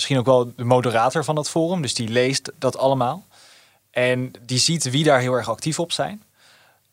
misschien 0.00 0.18
ook 0.18 0.26
wel 0.44 0.52
de 0.56 0.64
moderator 0.64 1.24
van 1.24 1.34
dat 1.34 1.50
forum. 1.50 1.82
Dus 1.82 1.94
die 1.94 2.08
leest 2.08 2.52
dat 2.58 2.76
allemaal. 2.76 3.26
En 3.90 4.32
die 4.42 4.58
ziet 4.58 4.90
wie 4.90 5.04
daar 5.04 5.20
heel 5.20 5.34
erg 5.34 5.48
actief 5.48 5.78
op 5.78 5.92
zijn. 5.92 6.22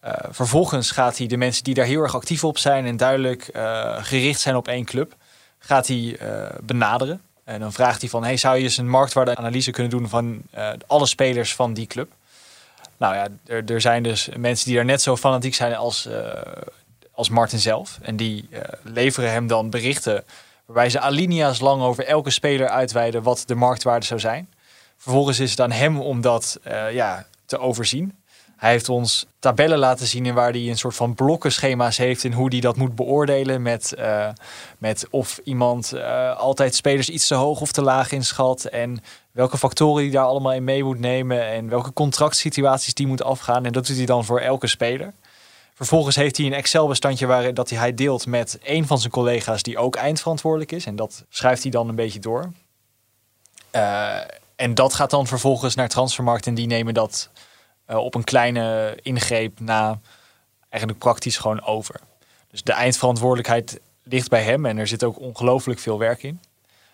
Uh, 0.06 0.14
vervolgens 0.30 0.92
gaat 0.92 1.18
hij 1.18 1.28
de 1.28 1.38
mensen 1.38 1.64
die 1.64 1.74
daar 1.74 1.86
heel 1.86 2.02
erg 2.02 2.16
actief 2.16 2.44
op 2.44 2.58
zijn 2.58 2.86
en 2.86 2.98
duidelijk 2.98 3.50
uh, 3.56 3.98
gericht 4.04 4.40
zijn 4.40 4.56
op 4.56 4.68
één 4.68 4.86
club, 4.86 5.16
gaat 5.60 5.88
hij 5.88 5.98
uh, 6.22 6.48
benaderen. 6.62 7.22
En 7.44 7.60
dan 7.60 7.74
vraagt 7.74 8.02
hij 8.02 8.10
van, 8.10 8.24
hey, 8.24 8.38
zou 8.38 8.58
je 8.58 8.64
eens 8.64 8.78
een 8.78 8.90
marktwaardeanalyse 8.90 9.72
kunnen 9.72 9.92
doen 9.92 10.10
van 10.10 10.42
alle 10.88 11.06
spelers 11.06 11.56
van 11.56 11.74
die 11.74 11.88
club? 11.88 12.12
Nou 12.98 13.16
ja, 13.16 13.28
er, 13.46 13.72
er, 13.72 13.82
zijn 13.82 14.04
dus 14.04 14.30
mensen 14.38 14.66
die 14.66 14.76
daar 14.76 14.86
net 14.86 15.02
zo 15.02 15.18
fanatiek 15.18 15.56
zijn 15.56 15.76
als, 15.76 16.10
als 17.12 17.30
Martin 17.30 17.60
zelf. 17.60 18.00
En 18.02 18.16
die 18.16 18.50
leveren 18.84 19.32
hem 19.32 19.48
dan 19.48 19.70
berichten 19.70 20.24
waarbij 20.68 20.90
ze 20.90 21.00
alinea's 21.00 21.60
lang 21.60 21.82
over 21.82 22.06
elke 22.06 22.30
speler 22.30 22.70
uitweiden 22.70 23.24
wat 23.24 23.44
de 23.46 23.56
marktwaarde 23.56 24.06
zou 24.06 24.20
zijn. 24.20 24.50
Vervolgens 24.98 25.40
is 25.40 25.52
het 25.52 25.62
aan 25.62 25.72
hem 25.72 26.00
om 26.00 26.22
dat 26.22 26.60
ja, 26.92 27.26
te 27.46 27.60
overzien. 27.60 28.14
Hij 28.58 28.72
heeft 28.72 28.90
ons 28.90 29.26
tabellen 29.40 29.78
laten 29.78 30.08
zien 30.08 30.26
in 30.26 30.34
waar 30.34 30.52
hij 30.52 30.70
een 30.70 30.78
soort 30.78 30.96
van 30.96 31.14
blokkenschema's 31.14 31.98
heeft 31.98 32.24
in 32.24 32.34
hoe 32.34 32.50
hij 32.50 32.60
dat 32.60 32.76
moet 32.76 32.96
beoordelen. 32.96 33.62
Met, 33.62 33.94
uh, 34.00 34.30
met 34.78 35.08
of 35.10 35.40
iemand 35.44 35.92
uh, 35.96 36.38
altijd 36.38 36.76
spelers 36.76 37.10
iets 37.10 37.28
te 37.28 37.36
hoog 37.36 37.62
of 37.62 37.72
te 37.72 37.82
laag 37.82 38.12
inschat. 38.12 38.66
En 38.66 39.00
welke 39.32 39.58
factoren 39.58 40.04
hij 40.04 40.12
daar 40.12 40.26
allemaal 40.26 40.54
in 40.54 40.64
mee 40.64 40.84
moet 40.84 41.00
nemen. 41.00 41.48
En 41.48 41.70
welke 41.70 41.94
contractsituaties 41.94 42.94
die 42.94 43.08
moet 43.08 43.24
afgaan. 43.24 43.66
En 43.66 43.72
dat 43.72 43.88
doet 43.88 43.98
hij 43.98 44.06
dan 44.06 44.26
voor 44.26 44.40
elke 44.40 44.68
speler. 44.68 45.14
Vervolgens 45.78 46.16
heeft 46.16 46.38
hij 46.38 46.46
een 46.46 46.54
Excel-bestandje 46.54 47.26
waar 47.26 47.54
dat 47.54 47.70
hij 47.70 47.94
deelt 47.94 48.26
met 48.26 48.60
een 48.64 48.88
van 48.88 49.00
zijn 49.00 49.12
collega's 49.12 49.64
die 49.64 49.78
ook 49.78 49.96
eindverantwoordelijk 49.96 50.72
is. 50.72 50.86
En 50.86 50.96
dat 50.96 51.26
schrijft 51.30 51.62
hij 51.62 51.72
dan 51.72 51.90
een 51.90 51.96
beetje 51.96 52.20
door. 52.20 52.52
Uh, 53.72 54.20
en 54.56 54.74
dat 54.74 54.94
gaat 54.94 55.10
dan 55.10 55.28
vervolgens 55.28 55.76
naar 55.76 55.90
Transfermarkt 55.90 56.48
en 56.48 56.54
die 56.54 56.68
nemen 56.68 56.94
dat 56.94 57.30
uh, 57.90 57.98
op 57.98 58.16
een 58.16 58.24
kleine 58.24 58.98
ingreep 59.02 59.60
na 59.60 60.00
eigenlijk 60.70 61.04
praktisch 61.04 61.38
gewoon 61.38 61.64
over. 61.64 62.00
Dus 62.48 62.64
de 62.64 62.74
eindverantwoordelijkheid 62.74 63.80
ligt 64.04 64.30
bij 64.30 64.44
hem 64.44 64.66
en 64.66 64.78
er 64.78 64.88
zit 64.88 65.04
ook 65.04 65.20
ongelooflijk 65.20 65.80
veel 65.80 66.00
werk 66.00 66.24
in. 66.24 66.42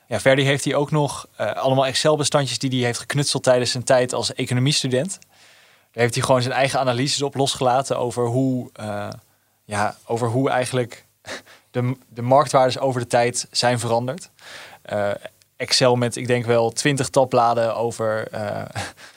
Ja, 0.07 0.19
verder 0.19 0.45
heeft 0.45 0.63
hij 0.63 0.75
ook 0.75 0.91
nog 0.91 1.27
uh, 1.39 1.51
allemaal 1.51 1.85
Excel-bestandjes 1.85 2.59
die 2.59 2.69
hij 2.69 2.79
heeft 2.79 2.99
geknutseld 2.99 3.43
tijdens 3.43 3.71
zijn 3.71 3.83
tijd 3.83 4.13
als 4.13 4.33
economiestudent. 4.33 5.19
Daar 5.93 6.03
heeft 6.03 6.15
hij 6.15 6.23
gewoon 6.23 6.41
zijn 6.41 6.53
eigen 6.53 6.79
analyses 6.79 7.21
op 7.21 7.35
losgelaten 7.35 7.97
over 7.97 8.25
hoe, 8.25 8.69
uh, 8.79 9.07
ja, 9.63 9.95
over 10.05 10.27
hoe 10.27 10.49
eigenlijk 10.49 11.05
de, 11.71 11.95
de 12.09 12.21
marktwaardes 12.21 12.79
over 12.79 13.01
de 13.01 13.07
tijd 13.07 13.47
zijn 13.51 13.79
veranderd. 13.79 14.29
Excel 15.55 15.95
met, 15.95 16.15
ik 16.15 16.27
denk 16.27 16.45
wel, 16.45 16.71
twintig 16.71 17.09
tabbladen 17.09 17.75
over 17.75 18.27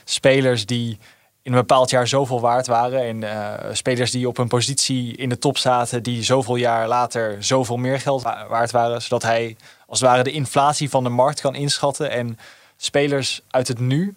spelers 0.05 0.67
die 0.67 0.99
in 1.43 1.53
een 1.53 1.59
bepaald 1.59 1.91
jaar 1.91 2.07
zoveel 2.07 2.41
waard 2.41 2.67
waren. 2.67 3.25
En 3.25 3.77
spelers 3.77 4.11
die 4.11 4.29
op 4.29 4.39
een 4.39 4.49
positie 4.49 5.17
in 5.17 5.29
de 5.29 5.39
top 5.39 5.59
zaten, 5.59 6.03
die 6.03 6.23
zoveel 6.23 6.57
jaar 6.57 6.89
later 6.89 7.45
zoveel 7.45 7.77
meer 7.77 8.01
geld 8.01 8.23
waard 8.23 8.71
waren. 8.71 9.03
Zodat 9.03 9.23
hij 9.23 9.57
als 9.87 10.01
het 10.01 10.09
ware 10.09 10.23
de 10.23 10.31
inflatie 10.31 10.91
van 10.91 11.05
de 11.05 11.11
markt 11.11 11.41
kan 11.41 11.55
inschatten. 11.55 12.11
En 12.11 12.39
spelers 12.77 13.41
uit 13.51 13.69
het 13.69 13.79
nu 13.79 14.15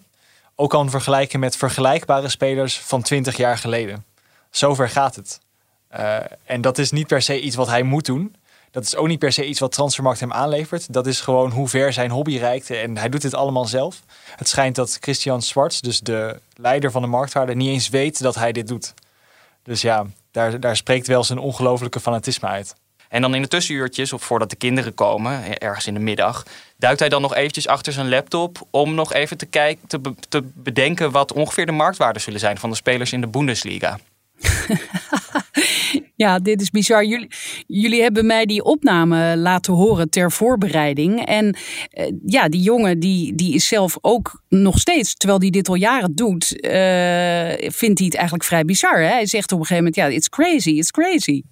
ook 0.60 0.70
kan 0.70 0.90
vergelijken 0.90 1.40
met 1.40 1.56
vergelijkbare 1.56 2.28
spelers 2.28 2.78
van 2.78 3.02
20 3.02 3.36
jaar 3.36 3.58
geleden. 3.58 4.04
Zover 4.50 4.88
gaat 4.88 5.16
het. 5.16 5.40
Uh, 5.96 6.16
en 6.44 6.60
dat 6.60 6.78
is 6.78 6.90
niet 6.90 7.06
per 7.06 7.22
se 7.22 7.40
iets 7.40 7.56
wat 7.56 7.68
hij 7.68 7.82
moet 7.82 8.06
doen. 8.06 8.36
Dat 8.70 8.84
is 8.84 8.96
ook 8.96 9.06
niet 9.06 9.18
per 9.18 9.32
se 9.32 9.46
iets 9.46 9.60
wat 9.60 9.72
Transfermarkt 9.72 10.20
hem 10.20 10.32
aanlevert. 10.32 10.92
Dat 10.92 11.06
is 11.06 11.20
gewoon 11.20 11.50
hoe 11.50 11.68
ver 11.68 11.92
zijn 11.92 12.10
hobby 12.10 12.36
reikt. 12.36 12.70
En 12.70 12.96
hij 12.96 13.08
doet 13.08 13.22
dit 13.22 13.34
allemaal 13.34 13.64
zelf. 13.64 14.00
Het 14.36 14.48
schijnt 14.48 14.74
dat 14.74 14.98
Christian 15.00 15.42
Schwartz, 15.42 15.80
dus 15.80 16.00
de 16.00 16.40
leider 16.54 16.90
van 16.90 17.02
de 17.02 17.08
marktwaarde, 17.08 17.54
niet 17.54 17.68
eens 17.68 17.88
weet 17.88 18.22
dat 18.22 18.34
hij 18.34 18.52
dit 18.52 18.68
doet. 18.68 18.94
Dus 19.62 19.80
ja, 19.80 20.06
daar, 20.30 20.60
daar 20.60 20.76
spreekt 20.76 21.06
wel 21.06 21.24
zijn 21.24 21.38
ongelofelijke 21.38 22.00
fanatisme 22.00 22.48
uit. 22.48 22.74
En 23.10 23.22
dan 23.22 23.34
in 23.34 23.42
de 23.42 23.48
tussenuurtjes, 23.48 24.12
of 24.12 24.22
voordat 24.22 24.50
de 24.50 24.56
kinderen 24.56 24.94
komen, 24.94 25.58
ergens 25.58 25.86
in 25.86 25.94
de 25.94 26.00
middag, 26.00 26.46
duikt 26.76 27.00
hij 27.00 27.08
dan 27.08 27.22
nog 27.22 27.34
eventjes 27.34 27.66
achter 27.66 27.92
zijn 27.92 28.08
laptop 28.08 28.66
om 28.70 28.94
nog 28.94 29.12
even 29.12 29.36
te, 29.36 29.46
kijken, 29.46 29.86
te, 29.86 30.00
te 30.28 30.42
bedenken 30.54 31.10
wat 31.10 31.32
ongeveer 31.32 31.66
de 31.66 31.72
marktwaarden 31.72 32.22
zullen 32.22 32.40
zijn 32.40 32.58
van 32.58 32.70
de 32.70 32.76
spelers 32.76 33.12
in 33.12 33.20
de 33.20 33.26
Bundesliga. 33.26 33.98
ja, 36.16 36.38
dit 36.38 36.60
is 36.60 36.70
bizar. 36.70 37.04
Jullie, 37.04 37.30
jullie 37.66 38.02
hebben 38.02 38.26
mij 38.26 38.46
die 38.46 38.64
opname 38.64 39.36
laten 39.36 39.74
horen 39.74 40.10
ter 40.10 40.32
voorbereiding. 40.32 41.26
En 41.26 41.56
uh, 41.92 42.12
ja, 42.26 42.48
die 42.48 42.62
jongen 42.62 43.00
die, 43.00 43.34
die 43.34 43.54
is 43.54 43.66
zelf 43.66 43.98
ook 44.00 44.42
nog 44.48 44.78
steeds, 44.78 45.14
terwijl 45.14 45.40
hij 45.40 45.50
dit 45.50 45.68
al 45.68 45.74
jaren 45.74 46.14
doet, 46.14 46.52
uh, 46.52 46.70
vindt 47.70 47.98
hij 47.98 48.06
het 48.06 48.14
eigenlijk 48.14 48.44
vrij 48.44 48.64
bizar. 48.64 48.98
Hè? 48.98 49.08
Hij 49.08 49.26
zegt 49.26 49.52
op 49.52 49.58
een 49.58 49.66
gegeven 49.66 49.84
moment, 49.84 49.96
ja, 49.96 50.16
it's 50.16 50.28
crazy, 50.28 50.70
it's 50.70 50.90
crazy. 50.90 51.42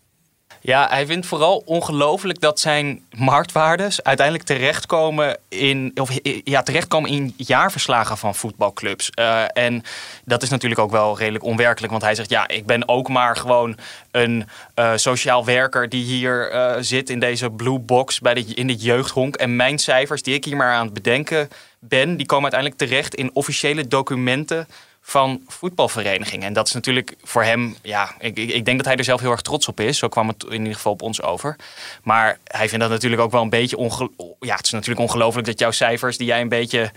Ja, 0.61 0.89
hij 0.91 1.07
vindt 1.07 1.27
vooral 1.27 1.63
ongelooflijk 1.65 2.41
dat 2.41 2.61
zijn 2.61 3.03
marktwaardes 3.17 4.03
uiteindelijk 4.03 4.47
terechtkomen 4.47 5.39
in, 5.49 5.91
of, 5.95 6.11
ja, 6.45 6.63
terechtkomen 6.63 7.11
in 7.11 7.35
jaarverslagen 7.37 8.19
van 8.19 8.35
voetbalclubs. 8.35 9.11
Uh, 9.19 9.43
en 9.53 9.83
dat 10.25 10.43
is 10.43 10.49
natuurlijk 10.49 10.81
ook 10.81 10.91
wel 10.91 11.19
redelijk 11.19 11.45
onwerkelijk, 11.45 11.93
want 11.93 12.05
hij 12.05 12.15
zegt: 12.15 12.31
Ja, 12.31 12.49
ik 12.49 12.67
ben 12.67 12.89
ook 12.89 13.09
maar 13.09 13.37
gewoon 13.37 13.77
een 14.11 14.49
uh, 14.75 14.93
sociaal 14.95 15.45
werker 15.45 15.89
die 15.89 16.05
hier 16.05 16.53
zit 16.81 17.11
in 17.11 17.21
deze 17.21 17.51
blue 17.51 17.79
box 17.79 18.21
bij 18.21 18.35
de, 18.35 18.45
in 18.55 18.67
dit 18.67 18.83
jeugdhonk. 18.83 19.37
En 19.37 19.57
mijn 19.57 19.79
cijfers 19.79 20.23
die 20.23 20.35
ik 20.35 20.45
hier 20.45 20.57
maar 20.57 20.73
aan 20.73 20.85
het 20.85 20.95
bedenken 20.95 21.49
ben, 21.79 22.17
die 22.17 22.27
komen 22.27 22.53
uiteindelijk 22.53 22.81
terecht 22.81 23.15
in 23.15 23.31
officiële 23.35 23.89
documenten 23.89 24.69
van 25.09 25.43
voetbalverenigingen. 25.47 26.47
En 26.47 26.53
dat 26.53 26.67
is 26.67 26.73
natuurlijk 26.73 27.17
voor 27.23 27.43
hem, 27.43 27.77
ja, 27.83 28.15
ik, 28.19 28.39
ik 28.39 28.65
denk 28.65 28.77
dat 28.77 28.87
hij 28.87 28.97
er 28.97 29.05
zelf 29.05 29.21
heel 29.21 29.31
erg 29.31 29.43
trots 29.43 29.69
op 29.69 29.81
is. 29.81 29.99
Zo 29.99 30.09
kwam 30.09 30.29
het 30.29 30.45
in 30.45 30.59
ieder 30.59 30.75
geval 30.75 30.93
op 30.93 31.03
ons 31.03 31.23
over. 31.23 31.57
Maar 32.03 32.39
hij 32.45 32.69
vindt 32.69 32.85
dat 32.85 32.93
natuurlijk 32.93 33.23
ook 33.23 33.31
wel 33.31 33.43
een 33.43 33.51
beetje. 33.51 33.77
Ja, 34.41 34.57
het 34.57 34.65
is 34.65 34.71
natuurlijk 34.71 35.01
ongelooflijk 35.01 35.47
dat 35.47 35.59
jouw 35.59 35.71
cijfers, 35.71 36.17
die 36.17 36.27
jij 36.27 36.41
een 36.41 36.49
beetje, 36.49 36.93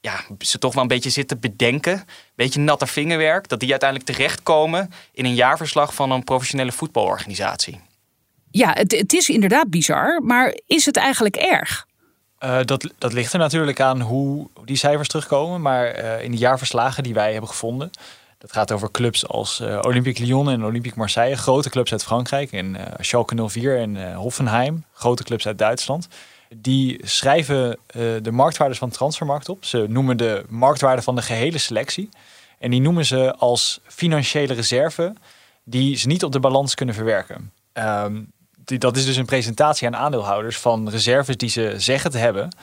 ja, 0.00 0.20
ze 0.38 0.58
toch 0.58 0.74
wel 0.74 0.82
een 0.82 0.88
beetje 0.88 1.10
zitten 1.10 1.40
bedenken, 1.40 1.92
een 1.92 2.04
beetje 2.34 2.60
natte 2.60 2.86
vingerwerk, 2.86 3.48
dat 3.48 3.60
die 3.60 3.70
uiteindelijk 3.70 4.10
terechtkomen 4.10 4.92
in 5.12 5.24
een 5.24 5.34
jaarverslag 5.34 5.94
van 5.94 6.10
een 6.10 6.24
professionele 6.24 6.72
voetbalorganisatie. 6.72 7.80
Ja, 8.50 8.72
het, 8.72 8.92
het 8.92 9.12
is 9.12 9.28
inderdaad 9.28 9.70
bizar, 9.70 10.22
maar 10.22 10.58
is 10.66 10.86
het 10.86 10.96
eigenlijk 10.96 11.36
erg? 11.36 11.86
Uh, 12.44 12.58
dat, 12.64 12.90
dat 12.98 13.12
ligt 13.12 13.32
er 13.32 13.38
natuurlijk 13.38 13.80
aan 13.80 14.00
hoe 14.00 14.48
die 14.64 14.76
cijfers 14.76 15.08
terugkomen. 15.08 15.60
Maar 15.60 15.98
uh, 15.98 16.22
in 16.22 16.30
de 16.30 16.36
jaarverslagen 16.36 17.02
die 17.02 17.14
wij 17.14 17.30
hebben 17.32 17.50
gevonden. 17.50 17.90
Dat 18.38 18.52
gaat 18.52 18.72
over 18.72 18.90
clubs 18.90 19.28
als 19.28 19.60
uh, 19.60 19.78
Olympique 19.82 20.24
Lyon 20.24 20.50
en 20.50 20.64
Olympique 20.64 20.98
Marseille. 20.98 21.36
Grote 21.36 21.70
clubs 21.70 21.92
uit 21.92 22.04
Frankrijk. 22.04 22.52
En 22.52 22.76
Schalke 22.98 23.48
04 23.48 23.78
en 23.78 24.14
Hoffenheim. 24.14 24.84
Grote 24.92 25.24
clubs 25.24 25.46
uit 25.46 25.58
Duitsland. 25.58 26.08
Die 26.56 27.00
schrijven 27.06 27.78
de 28.22 28.30
marktwaardes 28.30 28.78
van 28.78 28.88
de 28.88 28.94
transfermarkt 28.94 29.48
op. 29.48 29.64
Ze 29.64 29.86
noemen 29.88 30.16
de 30.16 30.44
marktwaarde 30.48 31.02
van 31.02 31.14
de 31.14 31.22
gehele 31.22 31.58
selectie. 31.58 32.08
En 32.58 32.70
die 32.70 32.80
noemen 32.80 33.04
ze 33.04 33.34
als 33.34 33.80
financiële 33.86 34.54
reserve 34.54 35.12
die 35.64 35.96
ze 35.96 36.06
niet 36.06 36.24
op 36.24 36.32
de 36.32 36.40
balans 36.40 36.74
kunnen 36.74 36.94
verwerken. 36.94 37.52
Um, 37.72 38.32
dat 38.64 38.96
is 38.96 39.04
dus 39.04 39.16
een 39.16 39.24
presentatie 39.24 39.86
aan 39.86 39.96
aandeelhouders 39.96 40.58
van 40.58 40.88
reserves 40.88 41.36
die 41.36 41.48
ze 41.48 41.74
zeggen 41.76 42.10
te 42.10 42.18
hebben. 42.18 42.56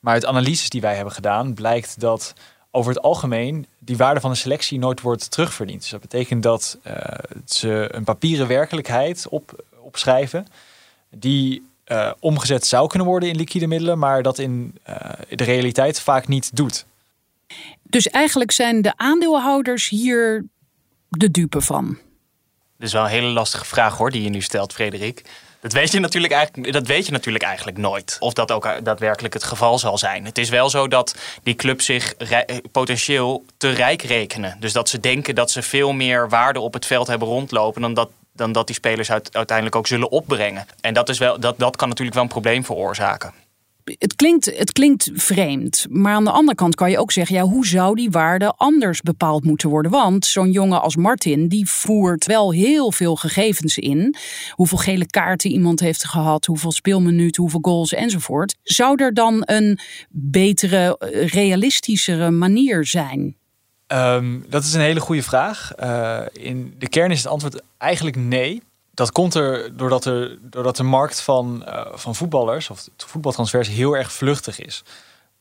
Maar 0.00 0.14
uit 0.14 0.26
analyses 0.26 0.68
die 0.68 0.80
wij 0.80 0.94
hebben 0.94 1.14
gedaan 1.14 1.54
blijkt 1.54 2.00
dat 2.00 2.34
over 2.70 2.92
het 2.92 3.02
algemeen 3.02 3.66
die 3.78 3.96
waarde 3.96 4.20
van 4.20 4.30
de 4.30 4.36
selectie 4.36 4.78
nooit 4.78 5.00
wordt 5.00 5.30
terugverdiend. 5.30 5.80
Dus 5.80 5.90
dat 5.90 6.00
betekent 6.00 6.42
dat 6.42 6.78
uh, 6.86 6.94
ze 7.46 7.88
een 7.92 8.04
papieren 8.04 8.46
werkelijkheid 8.46 9.28
op, 9.28 9.64
opschrijven 9.80 10.46
die 11.10 11.68
uh, 11.86 12.10
omgezet 12.18 12.66
zou 12.66 12.88
kunnen 12.88 13.08
worden 13.08 13.28
in 13.28 13.36
liquide 13.36 13.66
middelen, 13.66 13.98
maar 13.98 14.22
dat 14.22 14.38
in 14.38 14.78
uh, 14.88 14.96
de 15.28 15.44
realiteit 15.44 16.00
vaak 16.00 16.28
niet 16.28 16.56
doet. 16.56 16.86
Dus 17.82 18.08
eigenlijk 18.08 18.50
zijn 18.50 18.82
de 18.82 18.96
aandeelhouders 18.96 19.88
hier 19.88 20.44
de 21.08 21.30
dupe 21.30 21.60
van. 21.60 21.98
Dat 22.80 22.88
is 22.88 22.94
wel 22.94 23.04
een 23.04 23.10
hele 23.10 23.26
lastige 23.26 23.64
vraag 23.64 23.96
hoor, 23.96 24.10
die 24.10 24.22
je 24.22 24.28
nu 24.28 24.40
stelt, 24.40 24.72
Frederik. 24.72 25.24
Dat 25.60 25.72
weet, 25.72 25.92
je 25.92 26.00
natuurlijk 26.00 26.32
eigenlijk, 26.32 26.72
dat 26.72 26.86
weet 26.86 27.06
je 27.06 27.12
natuurlijk 27.12 27.44
eigenlijk 27.44 27.78
nooit. 27.78 28.16
Of 28.20 28.32
dat 28.32 28.52
ook 28.52 28.84
daadwerkelijk 28.84 29.34
het 29.34 29.44
geval 29.44 29.78
zal 29.78 29.98
zijn. 29.98 30.24
Het 30.24 30.38
is 30.38 30.48
wel 30.48 30.70
zo 30.70 30.88
dat 30.88 31.14
die 31.42 31.54
clubs 31.54 31.84
zich 31.84 32.14
potentieel 32.72 33.44
te 33.56 33.70
rijk 33.70 34.02
rekenen. 34.02 34.56
Dus 34.60 34.72
dat 34.72 34.88
ze 34.88 35.00
denken 35.00 35.34
dat 35.34 35.50
ze 35.50 35.62
veel 35.62 35.92
meer 35.92 36.28
waarde 36.28 36.60
op 36.60 36.74
het 36.74 36.86
veld 36.86 37.06
hebben 37.06 37.28
rondlopen 37.28 37.80
dan 37.80 37.94
dat, 37.94 38.10
dan 38.32 38.52
dat 38.52 38.66
die 38.66 38.76
spelers 38.76 39.10
uiteindelijk 39.10 39.76
ook 39.76 39.86
zullen 39.86 40.10
opbrengen. 40.10 40.66
En 40.80 40.94
dat, 40.94 41.08
is 41.08 41.18
wel, 41.18 41.40
dat, 41.40 41.58
dat 41.58 41.76
kan 41.76 41.88
natuurlijk 41.88 42.16
wel 42.16 42.24
een 42.24 42.32
probleem 42.32 42.64
veroorzaken. 42.64 43.34
Het 43.98 44.14
klinkt, 44.16 44.58
het 44.58 44.72
klinkt 44.72 45.10
vreemd. 45.14 45.86
Maar 45.90 46.14
aan 46.14 46.24
de 46.24 46.30
andere 46.30 46.56
kant 46.56 46.74
kan 46.74 46.90
je 46.90 46.98
ook 46.98 47.12
zeggen: 47.12 47.36
ja, 47.36 47.42
hoe 47.42 47.66
zou 47.66 47.94
die 47.94 48.10
waarde 48.10 48.52
anders 48.56 49.00
bepaald 49.00 49.44
moeten 49.44 49.68
worden? 49.68 49.90
Want 49.90 50.26
zo'n 50.26 50.50
jongen 50.50 50.82
als 50.82 50.96
Martin, 50.96 51.48
die 51.48 51.70
voert 51.70 52.26
wel 52.26 52.52
heel 52.52 52.92
veel 52.92 53.16
gegevens 53.16 53.78
in. 53.78 54.14
Hoeveel 54.50 54.78
gele 54.78 55.06
kaarten 55.06 55.50
iemand 55.50 55.80
heeft 55.80 56.04
gehad, 56.04 56.46
hoeveel 56.46 56.72
speelminuten, 56.72 57.42
hoeveel 57.42 57.62
goals 57.62 57.92
enzovoort. 57.92 58.56
Zou 58.62 59.02
er 59.02 59.14
dan 59.14 59.42
een 59.44 59.78
betere, 60.08 60.96
realistischere 61.32 62.30
manier 62.30 62.86
zijn? 62.86 63.36
Ehm, 63.86 64.38
dat 64.48 64.64
is 64.64 64.72
een 64.72 64.80
hele 64.80 65.00
goede 65.00 65.22
vraag. 65.22 65.72
Uh, 65.80 66.20
in 66.32 66.74
de 66.78 66.88
kern 66.88 67.10
is 67.10 67.18
het 67.18 67.32
antwoord 67.32 67.62
eigenlijk 67.78 68.16
nee. 68.16 68.62
Dat 68.94 69.12
komt 69.12 69.34
er 69.34 69.76
doordat, 69.76 70.04
er, 70.04 70.38
doordat 70.40 70.76
de 70.76 70.82
markt 70.82 71.20
van, 71.20 71.64
uh, 71.68 71.86
van 71.92 72.14
voetballers 72.14 72.70
of 72.70 72.88
voetbaltransfers 72.96 73.68
heel 73.68 73.96
erg 73.96 74.12
vluchtig 74.12 74.60
is. 74.60 74.82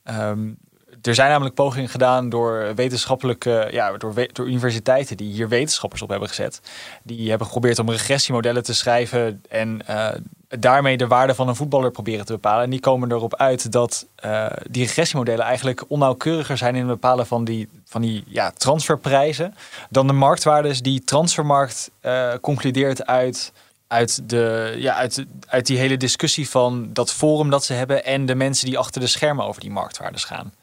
Um, 0.03 0.57
er 1.01 1.15
zijn 1.15 1.29
namelijk 1.29 1.55
pogingen 1.55 1.89
gedaan 1.89 2.29
door 2.29 2.75
wetenschappelijke, 2.75 3.67
ja, 3.71 3.97
door, 3.97 4.13
door 4.31 4.47
universiteiten 4.47 5.17
die 5.17 5.31
hier 5.31 5.47
wetenschappers 5.47 6.01
op 6.01 6.09
hebben 6.09 6.27
gezet. 6.27 6.61
Die 7.03 7.29
hebben 7.29 7.47
geprobeerd 7.47 7.79
om 7.79 7.89
regressiemodellen 7.89 8.63
te 8.63 8.73
schrijven 8.73 9.41
en 9.49 9.81
uh, 9.89 10.09
daarmee 10.49 10.97
de 10.97 11.07
waarde 11.07 11.35
van 11.35 11.47
een 11.47 11.55
voetballer 11.55 11.91
proberen 11.91 12.25
te 12.25 12.33
bepalen. 12.33 12.63
En 12.63 12.69
die 12.69 12.79
komen 12.79 13.11
erop 13.11 13.35
uit 13.35 13.71
dat 13.71 14.07
uh, 14.25 14.45
die 14.69 14.83
regressiemodellen 14.83 15.45
eigenlijk 15.45 15.83
onnauwkeuriger 15.87 16.57
zijn 16.57 16.75
in 16.75 16.81
het 16.81 16.89
bepalen 16.89 17.27
van 17.27 17.43
die, 17.43 17.69
van 17.85 18.01
die 18.01 18.23
ja, 18.27 18.51
transferprijzen 18.51 19.55
dan 19.89 20.07
de 20.07 20.13
marktwaardes 20.13 20.81
die 20.81 21.03
transfermarkt 21.03 21.91
uh, 22.01 22.33
concludeert 22.41 23.05
uit 23.05 23.51
uit, 23.87 24.29
de, 24.29 24.75
ja, 24.77 24.93
uit, 24.95 25.25
uit 25.47 25.65
die 25.65 25.77
hele 25.77 25.97
discussie 25.97 26.49
van 26.49 26.89
dat 26.93 27.13
forum 27.13 27.49
dat 27.49 27.65
ze 27.65 27.73
hebben 27.73 28.05
en 28.05 28.25
de 28.25 28.35
mensen 28.35 28.65
die 28.65 28.77
achter 28.77 29.01
de 29.01 29.07
schermen 29.07 29.45
over 29.45 29.61
die 29.61 29.71
marktwaardes 29.71 30.23
gaan. 30.23 30.53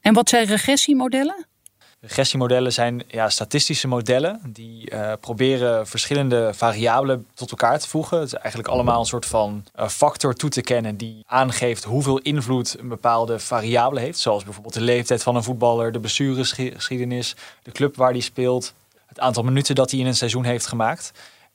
En 0.00 0.14
wat 0.14 0.28
zijn 0.28 0.46
regressiemodellen? 0.46 1.46
Regressiemodellen 2.06 2.72
zijn 2.72 3.02
ja, 3.08 3.28
statistische 3.28 3.88
modellen 3.88 4.40
die 4.44 4.90
uh, 4.90 5.12
proberen 5.20 5.86
verschillende 5.86 6.50
variabelen 6.54 7.26
tot 7.34 7.50
elkaar 7.50 7.78
te 7.78 7.88
voegen. 7.88 8.18
Het 8.18 8.26
is 8.26 8.34
eigenlijk 8.34 8.68
allemaal 8.72 9.00
een 9.00 9.06
soort 9.06 9.26
van 9.26 9.64
uh, 9.78 9.88
factor 9.88 10.34
toe 10.34 10.50
te 10.50 10.60
kennen 10.60 10.96
die 10.96 11.22
aangeeft 11.26 11.84
hoeveel 11.84 12.18
invloed 12.18 12.78
een 12.78 12.88
bepaalde 12.88 13.38
variabele 13.38 14.00
heeft. 14.00 14.18
Zoals 14.18 14.44
bijvoorbeeld 14.44 14.74
de 14.74 14.80
leeftijd 14.80 15.22
van 15.22 15.36
een 15.36 15.42
voetballer, 15.42 15.92
de 15.92 16.00
blessuregeschiedenis, 16.00 17.36
de 17.62 17.72
club 17.72 17.96
waar 17.96 18.12
die 18.12 18.22
speelt, 18.22 18.74
het 19.06 19.20
aantal 19.20 19.42
minuten 19.42 19.74
dat 19.74 19.90
hij 19.90 20.00
in 20.00 20.06
een 20.06 20.16
seizoen 20.16 20.44
heeft 20.44 20.66
gemaakt. 20.66 21.12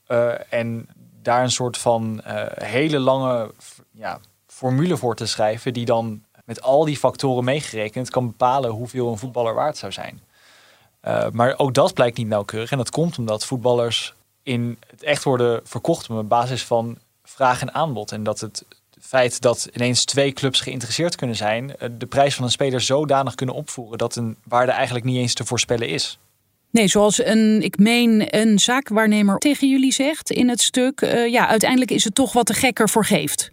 Uh, 0.07 0.53
en 0.53 0.87
daar 1.21 1.43
een 1.43 1.51
soort 1.51 1.77
van 1.77 2.21
hele 2.53 2.99
lange 2.99 3.51
ja, 3.91 4.19
formule 4.47 4.97
voor 4.97 5.15
te 5.15 5.25
schrijven 5.25 5.73
die 5.73 5.85
dan 5.85 6.23
met 6.45 6.61
al 6.61 6.85
die 6.85 6.97
factoren 6.97 7.43
meegerekend 7.43 8.09
kan 8.09 8.27
bepalen 8.27 8.71
hoeveel 8.71 9.11
een 9.11 9.17
voetballer 9.17 9.53
waard 9.53 9.77
zou 9.77 9.91
zijn. 9.91 10.21
Uh, 11.07 11.27
maar 11.31 11.53
ook 11.57 11.73
dat 11.73 11.93
blijkt 11.93 12.17
niet 12.17 12.27
nauwkeurig. 12.27 12.71
En 12.71 12.77
dat 12.77 12.89
komt 12.89 13.17
omdat 13.17 13.45
voetballers 13.45 14.13
in 14.43 14.77
het 14.87 15.03
echt 15.03 15.23
worden 15.23 15.61
verkocht 15.63 16.09
op 16.09 16.29
basis 16.29 16.63
van 16.63 16.97
vraag 17.23 17.61
en 17.61 17.73
aanbod. 17.73 18.11
En 18.11 18.23
dat 18.23 18.39
het 18.39 18.65
feit 19.01 19.41
dat 19.41 19.69
ineens 19.73 20.05
twee 20.05 20.31
clubs 20.31 20.61
geïnteresseerd 20.61 21.15
kunnen 21.15 21.35
zijn, 21.35 21.77
eh, 21.77 21.89
de 21.97 22.05
prijs 22.05 22.35
van 22.35 22.43
een 22.43 22.51
speler 22.51 22.81
zodanig 22.81 23.35
kunnen 23.35 23.55
opvoeren 23.55 23.97
dat 23.97 24.15
een 24.15 24.37
waarde 24.43 24.71
eigenlijk 24.71 25.05
niet 25.05 25.17
eens 25.17 25.33
te 25.33 25.45
voorspellen 25.45 25.87
is. 25.87 26.17
Nee, 26.69 26.87
zoals 26.87 27.25
een, 27.25 27.61
ik 27.63 27.77
meen, 27.77 28.37
een 28.39 28.59
zaakwaarnemer 28.59 29.37
tegen 29.37 29.69
jullie 29.69 29.93
zegt 29.93 30.31
in 30.31 30.49
het 30.49 30.61
stuk. 30.61 31.01
Uh, 31.01 31.27
ja, 31.27 31.47
uiteindelijk 31.47 31.91
is 31.91 32.03
het 32.03 32.15
toch 32.15 32.33
wat 32.33 32.47
de 32.47 32.53
gekker 32.53 32.89
voor 32.89 33.05
geeft. 33.05 33.51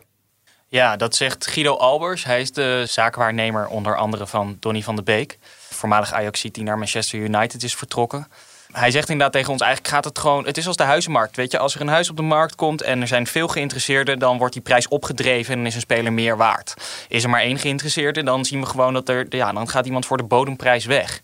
Ja, 0.69 0.97
dat 0.97 1.17
zegt 1.17 1.47
Guido 1.47 1.75
Albers. 1.75 2.25
Hij 2.25 2.41
is 2.41 2.53
de 2.53 2.85
zaakwaarnemer 2.87 3.67
onder 3.67 3.97
andere 3.97 4.27
van 4.27 4.57
Donny 4.61 4.83
van 4.83 4.97
de 4.97 5.03
Beek. 5.03 5.39
Voormalig 5.79 6.13
Ajax 6.13 6.43
die 6.43 6.63
naar 6.63 6.79
Manchester 6.79 7.19
United 7.19 7.63
is 7.63 7.75
vertrokken. 7.75 8.27
Hij 8.73 8.91
zegt 8.91 9.09
inderdaad 9.09 9.33
tegen 9.33 9.53
ons, 9.53 9.61
eigenlijk 9.61 9.95
gaat 9.95 10.05
het 10.05 10.19
gewoon... 10.19 10.47
Het 10.47 10.57
is 10.57 10.67
als 10.67 10.77
de 10.77 10.83
huizenmarkt, 10.83 11.37
weet 11.37 11.53
je. 11.53 11.59
Als 11.59 11.75
er 11.75 11.81
een 11.81 11.89
huis 11.89 12.11
op 12.11 12.17
de 12.17 12.23
markt 12.23 12.55
komt 12.55 12.83
en 12.83 13.01
er 13.01 13.07
zijn 13.07 13.27
veel 13.27 13.49
geïnteresseerden... 13.49 14.19
dan 14.19 14.39
wordt 14.39 14.53
die 14.53 14.63
prijs 14.63 14.89
opgedreven 14.89 15.59
en 15.59 15.67
is 15.67 15.75
een 15.75 15.81
speler 15.81 16.13
meer 16.13 16.37
waard. 16.37 16.75
Is 17.09 17.23
er 17.25 17.31
maar 17.31 17.41
één 17.41 17.59
geïnteresseerde, 17.59 18.23
dan 18.23 18.45
zien 18.45 18.61
we 18.61 18.67
gewoon 18.67 18.93
dat 18.93 19.09
er... 19.09 19.27
Ja, 19.29 19.53
dan 19.53 19.69
gaat 19.69 19.87
iemand 19.87 20.07
voor 20.07 20.17
de 20.17 20.23
bodemprijs 20.23 20.85
weg. 20.85 21.21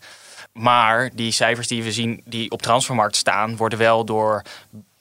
Maar 0.53 1.09
die 1.13 1.31
cijfers 1.31 1.67
die 1.67 1.83
we 1.83 1.91
zien 1.91 2.21
die 2.25 2.51
op 2.51 2.61
transfermarkt 2.61 3.15
staan... 3.15 3.57
worden 3.57 3.79
wel 3.79 4.05
door 4.05 4.41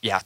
ja, 0.00 0.22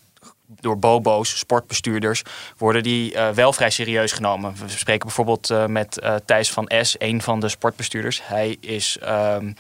door 0.49 0.79
bobo's, 0.79 1.39
sportbestuurders, 1.39 2.23
worden 2.57 2.83
die 2.83 3.15
uh, 3.15 3.29
wel 3.29 3.53
vrij 3.53 3.71
serieus 3.71 4.13
genomen. 4.13 4.55
We 4.55 4.69
spreken 4.69 5.07
bijvoorbeeld 5.07 5.51
uh, 5.51 5.67
met 5.67 6.01
uh, 6.03 6.15
Thijs 6.25 6.51
van 6.51 6.71
S, 6.83 6.95
een 6.99 7.23
van 7.23 7.41
de 7.41 7.49
sportbestuurders. 7.49 8.21
Hij 8.25 8.57
is 8.61 8.99
ehm, 8.99 9.53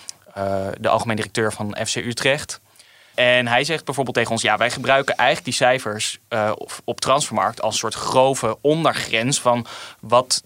de 0.80 0.88
algemeen 0.88 1.16
directeur 1.16 1.52
van 1.52 1.76
FC 1.86 1.96
Utrecht. 1.96 2.60
En 3.14 3.46
hij 3.46 3.64
zegt 3.64 3.84
bijvoorbeeld 3.84 4.16
tegen 4.16 4.32
ons: 4.32 4.42
ja, 4.42 4.56
wij 4.56 4.70
gebruiken 4.70 5.14
eigenlijk 5.14 5.48
die 5.48 5.66
cijfers 5.66 6.18
op 6.84 7.00
transfermarkt 7.00 7.62
als 7.62 7.72
een 7.72 7.78
soort 7.78 7.94
grove 7.94 8.58
ondergrens 8.60 9.40
van 9.40 9.66
wat, 10.00 10.42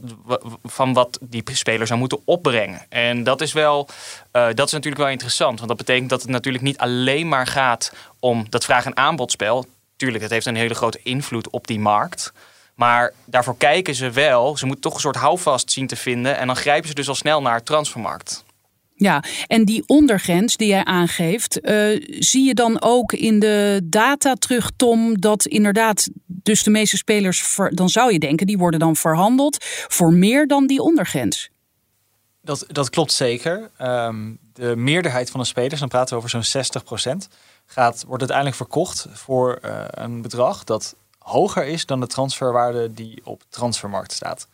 van 0.63 0.93
wat 0.93 1.19
die 1.21 1.43
speler 1.53 1.87
zou 1.87 1.99
moeten 1.99 2.21
opbrengen. 2.25 2.87
En 2.89 3.25
dat 3.25 3.41
is 3.41 3.53
wel, 3.53 3.89
dat 4.31 4.67
is 4.67 4.73
natuurlijk 4.73 5.03
wel 5.03 5.11
interessant, 5.11 5.57
want 5.57 5.69
dat 5.69 5.79
betekent 5.79 6.11
dat 6.11 6.23
het 6.23 6.31
natuurlijk 6.31 6.65
niet 6.65 6.79
alleen 6.79 7.29
maar 7.29 7.47
gaat 7.47 7.93
om 8.21 8.47
dat 8.49 8.65
vraag- 8.65 8.87
en 8.87 8.97
aanbodspel 8.97 9.67
tuurlijk, 10.03 10.23
het 10.23 10.33
heeft 10.33 10.47
een 10.47 10.57
hele 10.57 10.75
grote 10.75 11.01
invloed 11.03 11.51
op 11.51 11.67
die 11.67 11.81
markt. 11.81 12.33
Maar 12.75 13.13
daarvoor 13.25 13.57
kijken 13.57 13.95
ze 13.95 14.11
wel. 14.11 14.57
Ze 14.57 14.65
moeten 14.67 14.83
toch 14.83 14.95
een 14.95 15.01
soort 15.01 15.17
houvast 15.17 15.73
zien 15.73 15.87
te 15.87 15.97
vinden. 15.97 16.37
En 16.39 16.47
dan 16.47 16.57
grijpen 16.57 16.89
ze 16.89 16.95
dus 16.95 17.09
al 17.09 17.15
snel 17.15 17.43
naar 17.43 17.63
transfermarkt. 17.63 18.45
Ja, 18.95 19.25
en 19.47 19.65
die 19.65 19.83
ondergrens 19.87 20.57
die 20.57 20.69
jij 20.69 20.85
aangeeft, 20.85 21.59
uh, 21.63 22.07
zie 22.19 22.47
je 22.47 22.55
dan 22.55 22.83
ook 22.83 23.13
in 23.13 23.39
de 23.39 23.81
data 23.85 24.35
terug, 24.35 24.71
Tom, 24.77 25.21
dat 25.21 25.47
inderdaad 25.47 26.09
dus 26.27 26.63
de 26.63 26.71
meeste 26.71 26.97
spelers, 26.97 27.57
dan 27.69 27.89
zou 27.89 28.13
je 28.13 28.19
denken, 28.19 28.47
die 28.47 28.59
worden 28.59 28.81
dan 28.81 28.97
verhandeld 28.97 29.57
voor 29.89 30.13
meer 30.13 30.47
dan 30.47 30.67
die 30.67 30.81
ondergrens. 30.81 31.51
Dat, 32.41 32.65
dat 32.69 32.91
klopt 32.91 33.13
zeker. 33.13 33.71
Um, 33.81 34.39
de 34.53 34.77
meerderheid 34.77 35.31
van 35.31 35.41
de 35.41 35.47
spelers, 35.47 35.81
dan 35.81 35.89
praten 35.89 36.11
we 36.11 36.17
over 36.17 36.31
zo'n 36.31 36.45
60 36.45 36.85
procent, 36.85 37.29
gaat, 37.67 38.05
wordt 38.07 38.23
uiteindelijk 38.23 38.57
verkocht 38.57 39.07
voor 39.13 39.59
uh, 39.65 39.85
een 39.89 40.23
bedrag 40.23 40.65
dat 40.65 40.95
hoger 41.19 41.67
is 41.67 41.87
dan 41.87 42.01
de 42.01 42.07
transferwaarde 42.07 42.95
die 42.95 43.21
op 43.25 43.43
transfermarkt 43.49 44.13
staat. 44.13 44.49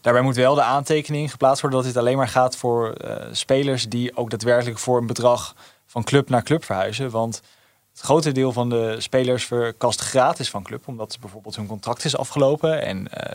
Daarbij 0.00 0.22
moet 0.22 0.36
wel 0.36 0.54
de 0.54 0.62
aantekening 0.62 1.30
geplaatst 1.30 1.60
worden 1.60 1.78
dat 1.78 1.88
dit 1.88 1.98
alleen 2.02 2.16
maar 2.16 2.28
gaat 2.28 2.56
voor 2.56 2.94
uh, 3.04 3.16
spelers 3.32 3.88
die 3.88 4.16
ook 4.16 4.30
daadwerkelijk 4.30 4.78
voor 4.78 4.98
een 4.98 5.06
bedrag 5.06 5.54
van 5.86 6.04
club 6.04 6.28
naar 6.28 6.42
club 6.42 6.64
verhuizen. 6.64 7.10
Want 7.10 7.42
het 7.90 8.00
grote 8.00 8.32
deel 8.32 8.52
van 8.52 8.68
de 8.68 8.96
spelers 8.98 9.44
verkast 9.44 10.00
gratis 10.00 10.50
van 10.50 10.62
club, 10.62 10.88
omdat 10.88 11.16
bijvoorbeeld 11.20 11.56
hun 11.56 11.66
contract 11.66 12.04
is 12.04 12.16
afgelopen 12.16 12.82
en 12.82 12.98
uh, 12.98 13.34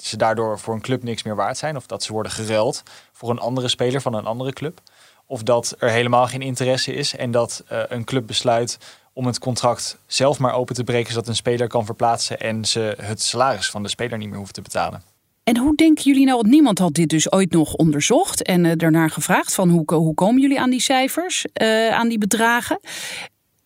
ze 0.00 0.16
daardoor 0.16 0.58
voor 0.58 0.74
een 0.74 0.80
club 0.80 1.02
niks 1.02 1.22
meer 1.22 1.36
waard 1.36 1.58
zijn. 1.58 1.76
Of 1.76 1.86
dat 1.86 2.02
ze 2.02 2.12
worden 2.12 2.32
geruild 2.32 2.82
voor 3.12 3.30
een 3.30 3.38
andere 3.38 3.68
speler 3.68 4.00
van 4.00 4.14
een 4.14 4.26
andere 4.26 4.52
club. 4.52 4.80
Of 5.26 5.42
dat 5.42 5.74
er 5.78 5.90
helemaal 5.90 6.26
geen 6.26 6.42
interesse 6.42 6.94
is 6.94 7.16
en 7.16 7.30
dat 7.30 7.64
uh, 7.72 7.82
een 7.88 8.04
club 8.04 8.26
besluit 8.26 8.78
om 9.12 9.26
het 9.26 9.38
contract 9.38 9.98
zelf 10.06 10.38
maar 10.38 10.54
open 10.54 10.74
te 10.74 10.84
breken, 10.84 11.12
zodat 11.12 11.28
een 11.28 11.36
speler 11.36 11.68
kan 11.68 11.84
verplaatsen 11.84 12.40
en 12.40 12.64
ze 12.64 12.96
het 13.00 13.22
salaris 13.22 13.70
van 13.70 13.82
de 13.82 13.88
speler 13.88 14.18
niet 14.18 14.28
meer 14.28 14.38
hoeft 14.38 14.54
te 14.54 14.62
betalen. 14.62 15.02
En 15.44 15.56
hoe 15.56 15.76
denken 15.76 16.04
jullie 16.04 16.24
nou, 16.24 16.36
want 16.36 16.48
niemand 16.48 16.78
had 16.78 16.94
dit 16.94 17.08
dus 17.08 17.32
ooit 17.32 17.52
nog 17.52 17.74
onderzocht 17.74 18.42
en 18.42 18.64
uh, 18.64 19.04
gevraagd 19.08 19.54
van 19.54 19.68
hoe, 19.68 19.94
hoe 19.94 20.14
komen 20.14 20.40
jullie 20.40 20.60
aan 20.60 20.70
die 20.70 20.80
cijfers, 20.80 21.46
uh, 21.62 21.88
aan 21.88 22.08
die 22.08 22.18
bedragen? 22.18 22.80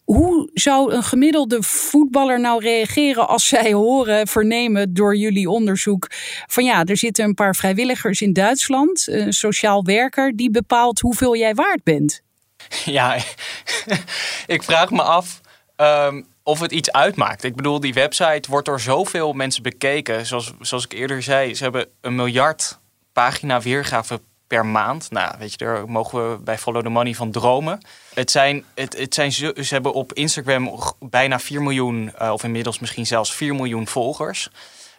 Hoe 0.08 0.50
zou 0.54 0.92
een 0.92 1.02
gemiddelde 1.02 1.62
voetballer 1.62 2.40
nou 2.40 2.62
reageren 2.62 3.28
als 3.28 3.46
zij 3.46 3.72
horen, 3.72 4.26
vernemen 4.26 4.94
door 4.94 5.16
jullie 5.16 5.50
onderzoek 5.50 6.06
van 6.46 6.64
ja, 6.64 6.84
er 6.84 6.96
zitten 6.96 7.24
een 7.24 7.34
paar 7.34 7.54
vrijwilligers 7.54 8.22
in 8.22 8.32
Duitsland, 8.32 9.08
een 9.08 9.32
sociaal 9.32 9.84
werker, 9.84 10.36
die 10.36 10.50
bepaalt 10.50 11.00
hoeveel 11.00 11.36
jij 11.36 11.54
waard 11.54 11.82
bent? 11.82 12.22
Ja, 12.84 13.16
ik 14.46 14.62
vraag 14.62 14.90
me 14.90 15.02
af 15.02 15.40
um, 15.76 16.26
of 16.42 16.60
het 16.60 16.72
iets 16.72 16.92
uitmaakt. 16.92 17.44
Ik 17.44 17.56
bedoel, 17.56 17.80
die 17.80 17.94
website 17.94 18.50
wordt 18.50 18.66
door 18.66 18.80
zoveel 18.80 19.32
mensen 19.32 19.62
bekeken. 19.62 20.26
Zoals, 20.26 20.52
zoals 20.60 20.84
ik 20.84 20.92
eerder 20.92 21.22
zei, 21.22 21.54
ze 21.54 21.62
hebben 21.62 21.88
een 22.00 22.14
miljard 22.14 22.78
pagina 23.12 23.60
weergave 23.60 24.20
per 24.48 24.66
maand. 24.66 25.10
Nou, 25.10 25.34
weet 25.38 25.50
je, 25.50 25.56
daar 25.56 25.88
mogen 25.88 26.30
we 26.30 26.38
bij 26.42 26.58
Follow 26.58 26.82
the 26.82 26.88
Money 26.88 27.14
van 27.14 27.30
dromen. 27.30 27.80
Het 28.14 28.30
zijn, 28.30 28.64
het, 28.74 28.98
het 28.98 29.14
zijn, 29.14 29.32
ze 29.32 29.52
hebben 29.68 29.92
op 29.92 30.12
Instagram 30.12 30.78
bijna 31.00 31.38
4 31.38 31.62
miljoen, 31.62 32.12
uh, 32.22 32.32
of 32.32 32.44
inmiddels 32.44 32.78
misschien 32.78 33.06
zelfs 33.06 33.34
4 33.34 33.54
miljoen 33.54 33.86
volgers. 33.86 34.50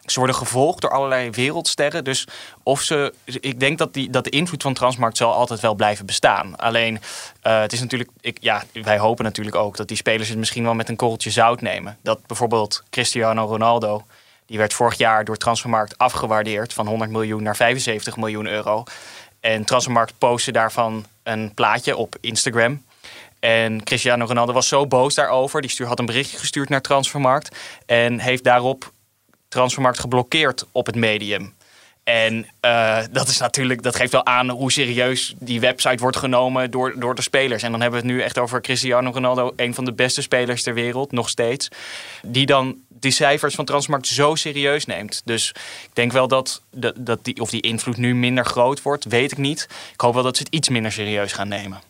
Ze 0.04 0.18
worden 0.18 0.36
gevolgd 0.36 0.80
door 0.80 0.90
allerlei 0.90 1.30
wereldsterren. 1.30 2.04
Dus 2.04 2.26
of 2.62 2.80
ze. 2.80 3.14
Ik 3.24 3.60
denk 3.60 3.78
dat, 3.78 3.94
die, 3.94 4.10
dat 4.10 4.24
de 4.24 4.30
invloed 4.30 4.62
van 4.62 4.74
Transmarkt 4.74 5.16
zal 5.16 5.32
altijd 5.32 5.60
wel 5.60 5.74
blijven 5.74 6.06
bestaan. 6.06 6.56
Alleen, 6.56 6.94
uh, 7.46 7.60
het 7.60 7.72
is 7.72 7.80
natuurlijk. 7.80 8.10
Ik, 8.20 8.36
ja, 8.40 8.62
wij 8.72 8.98
hopen 8.98 9.24
natuurlijk 9.24 9.56
ook 9.56 9.76
dat 9.76 9.88
die 9.88 9.96
spelers 9.96 10.28
het 10.28 10.38
misschien 10.38 10.64
wel 10.64 10.74
met 10.74 10.88
een 10.88 10.96
korreltje 10.96 11.30
zout 11.30 11.60
nemen. 11.60 11.98
Dat 12.02 12.26
bijvoorbeeld 12.26 12.82
Cristiano 12.90 13.44
Ronaldo 13.44 14.04
Die 14.46 14.58
werd 14.58 14.74
vorig 14.74 14.98
jaar 14.98 15.24
door 15.24 15.36
Transfermarkt 15.36 15.98
afgewaardeerd 15.98 16.72
van 16.72 16.86
100 16.86 17.10
miljoen 17.10 17.42
naar 17.42 17.56
75 17.56 18.16
miljoen 18.16 18.46
euro. 18.46 18.84
En 19.40 19.64
Transfermarkt 19.64 20.18
postte 20.18 20.52
daarvan 20.52 21.04
een 21.22 21.54
plaatje 21.54 21.96
op 21.96 22.16
Instagram. 22.20 22.82
En 23.40 23.84
Cristiano 23.84 24.24
Ronaldo 24.24 24.52
was 24.52 24.68
zo 24.68 24.86
boos 24.86 25.14
daarover. 25.14 25.60
Die 25.60 25.70
stuur, 25.70 25.86
had 25.86 25.98
een 25.98 26.06
berichtje 26.06 26.38
gestuurd 26.38 26.68
naar 26.68 26.80
Transfermarkt. 26.80 27.56
En 27.86 28.18
heeft 28.18 28.44
daarop 28.44 28.92
Transfermarkt 29.48 29.98
geblokkeerd 29.98 30.66
op 30.72 30.86
het 30.86 30.94
medium. 30.94 31.54
En 32.04 32.46
uh, 32.64 32.98
dat 33.10 33.28
is 33.28 33.38
natuurlijk, 33.38 33.82
dat 33.82 33.96
geeft 33.96 34.12
wel 34.12 34.26
aan 34.26 34.50
hoe 34.50 34.72
serieus 34.72 35.34
die 35.38 35.60
website 35.60 36.02
wordt 36.02 36.16
genomen 36.16 36.70
door, 36.70 36.94
door 36.98 37.14
de 37.14 37.22
spelers. 37.22 37.62
En 37.62 37.70
dan 37.70 37.80
hebben 37.80 38.00
we 38.00 38.06
het 38.06 38.16
nu 38.16 38.22
echt 38.22 38.38
over 38.38 38.60
Cristiano 38.60 39.10
Ronaldo, 39.10 39.52
een 39.56 39.74
van 39.74 39.84
de 39.84 39.92
beste 39.92 40.22
spelers 40.22 40.62
ter 40.62 40.74
wereld, 40.74 41.12
nog 41.12 41.28
steeds. 41.28 41.68
Die 42.22 42.46
dan 42.46 42.76
die 42.88 43.10
cijfers 43.10 43.54
van 43.54 43.64
Transmarkt 43.64 44.06
zo 44.06 44.34
serieus 44.34 44.86
neemt. 44.86 45.22
Dus 45.24 45.48
ik 45.82 45.90
denk 45.92 46.12
wel 46.12 46.28
dat, 46.28 46.62
dat, 46.70 46.94
dat 46.96 47.24
die, 47.24 47.40
of 47.40 47.50
die 47.50 47.62
invloed 47.62 47.96
nu 47.96 48.14
minder 48.14 48.44
groot 48.44 48.82
wordt, 48.82 49.04
weet 49.04 49.32
ik 49.32 49.38
niet. 49.38 49.68
Ik 49.92 50.00
hoop 50.00 50.14
wel 50.14 50.22
dat 50.22 50.36
ze 50.36 50.42
het 50.42 50.54
iets 50.54 50.68
minder 50.68 50.92
serieus 50.92 51.32
gaan 51.32 51.48
nemen. 51.48 51.80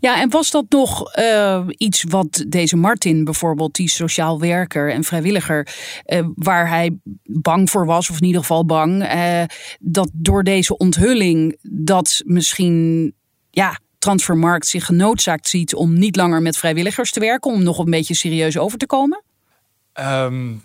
Ja, 0.00 0.20
en 0.20 0.30
was 0.30 0.50
dat 0.50 0.64
nog 0.68 1.16
uh, 1.16 1.64
iets 1.68 2.04
wat 2.08 2.44
deze 2.48 2.76
Martin 2.76 3.24
bijvoorbeeld, 3.24 3.74
die 3.74 3.90
sociaal 3.90 4.40
werker 4.40 4.92
en 4.92 5.04
vrijwilliger, 5.04 5.68
uh, 6.06 6.26
waar 6.34 6.68
hij 6.68 6.98
bang 7.24 7.70
voor 7.70 7.86
was, 7.86 8.10
of 8.10 8.20
in 8.20 8.26
ieder 8.26 8.40
geval 8.40 8.64
bang, 8.64 9.14
uh, 9.14 9.42
dat 9.80 10.10
door 10.12 10.44
deze 10.44 10.76
onthulling 10.76 11.58
dat 11.62 12.22
misschien, 12.24 13.14
ja, 13.50 13.78
Transfermarkt 13.98 14.66
zich 14.66 14.84
genoodzaakt 14.84 15.48
ziet 15.48 15.74
om 15.74 15.98
niet 15.98 16.16
langer 16.16 16.42
met 16.42 16.56
vrijwilligers 16.56 17.12
te 17.12 17.20
werken, 17.20 17.50
om 17.50 17.62
nog 17.62 17.78
een 17.78 17.90
beetje 17.90 18.14
serieus 18.14 18.58
over 18.58 18.78
te 18.78 18.86
komen? 18.86 19.22
Um, 20.00 20.62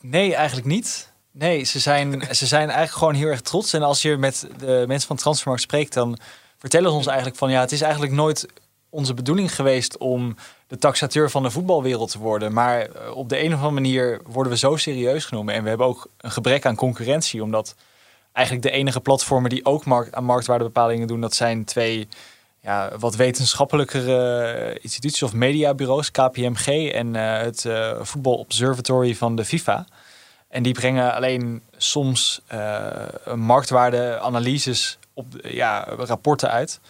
nee, 0.00 0.34
eigenlijk 0.34 0.66
niet. 0.66 1.12
Nee, 1.32 1.64
ze 1.64 1.78
zijn, 1.78 2.22
ze 2.30 2.46
zijn 2.46 2.68
eigenlijk 2.68 2.98
gewoon 2.98 3.14
heel 3.14 3.28
erg 3.28 3.40
trots. 3.40 3.72
En 3.72 3.82
als 3.82 4.02
je 4.02 4.16
met 4.16 4.46
de 4.58 4.84
mensen 4.86 5.08
van 5.08 5.16
Transfermarkt 5.16 5.62
spreekt, 5.62 5.92
dan 5.92 6.18
vertellen 6.58 6.90
ze 6.90 6.96
ons 6.96 7.06
eigenlijk 7.06 7.36
van 7.36 7.50
ja, 7.50 7.60
het 7.60 7.72
is 7.72 7.80
eigenlijk 7.80 8.12
nooit 8.12 8.46
onze 8.90 9.14
bedoeling 9.14 9.54
geweest 9.54 9.96
om 9.96 10.36
de 10.66 10.78
taxateur 10.78 11.30
van 11.30 11.42
de 11.42 11.50
voetbalwereld 11.50 12.10
te 12.10 12.18
worden. 12.18 12.52
Maar 12.52 12.80
eh, 12.80 13.16
op 13.16 13.28
de 13.28 13.38
een 13.38 13.52
of 13.52 13.54
andere 13.54 13.70
manier 13.70 14.20
worden 14.26 14.52
we 14.52 14.58
zo 14.58 14.76
serieus 14.76 15.24
genomen. 15.24 15.54
En 15.54 15.62
we 15.62 15.68
hebben 15.68 15.86
ook 15.86 16.10
een 16.16 16.30
gebrek 16.30 16.66
aan 16.66 16.76
concurrentie, 16.76 17.42
omdat 17.42 17.74
eigenlijk 18.32 18.66
de 18.66 18.72
enige 18.72 19.00
platformen 19.00 19.50
die 19.50 19.64
ook 19.64 19.84
markt, 19.84 20.14
aan 20.14 20.24
marktwaardebepalingen 20.24 21.06
doen, 21.06 21.20
dat 21.20 21.34
zijn 21.34 21.64
twee 21.64 22.08
ja, 22.60 22.90
wat 22.98 23.16
wetenschappelijkere 23.16 24.42
eh, 24.42 24.78
instituties 24.82 25.22
of 25.22 25.32
mediabureaus, 25.32 26.10
KPMG 26.10 26.90
en 26.92 27.14
uh, 27.14 27.38
het 27.38 27.64
uh, 27.64 27.92
Voetbal 28.00 28.34
Observatory 28.34 29.14
van 29.14 29.36
de 29.36 29.44
FIFA. 29.44 29.86
En 30.48 30.62
die 30.62 30.72
brengen 30.72 31.14
alleen 31.14 31.62
soms 31.76 32.40
uh, 32.52 33.34
marktwaardeanalyses 33.34 34.98
op 35.14 35.26
ja, 35.42 35.88
rapporten 35.96 36.50
uit 36.50 36.80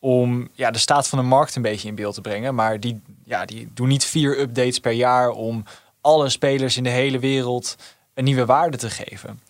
om 0.00 0.48
ja, 0.52 0.70
de 0.70 0.78
staat 0.78 1.08
van 1.08 1.18
de 1.18 1.24
markt 1.24 1.56
een 1.56 1.62
beetje 1.62 1.88
in 1.88 1.94
beeld 1.94 2.14
te 2.14 2.20
brengen. 2.20 2.54
Maar 2.54 2.80
die, 2.80 3.00
ja, 3.24 3.44
die 3.44 3.70
doen 3.74 3.88
niet 3.88 4.04
vier 4.04 4.40
updates 4.40 4.80
per 4.80 4.92
jaar 4.92 5.30
om 5.30 5.64
alle 6.00 6.28
spelers 6.28 6.76
in 6.76 6.84
de 6.84 6.90
hele 6.90 7.18
wereld 7.18 7.76
een 8.14 8.24
nieuwe 8.24 8.44
waarde 8.46 8.76
te 8.76 8.90
geven. 8.90 9.40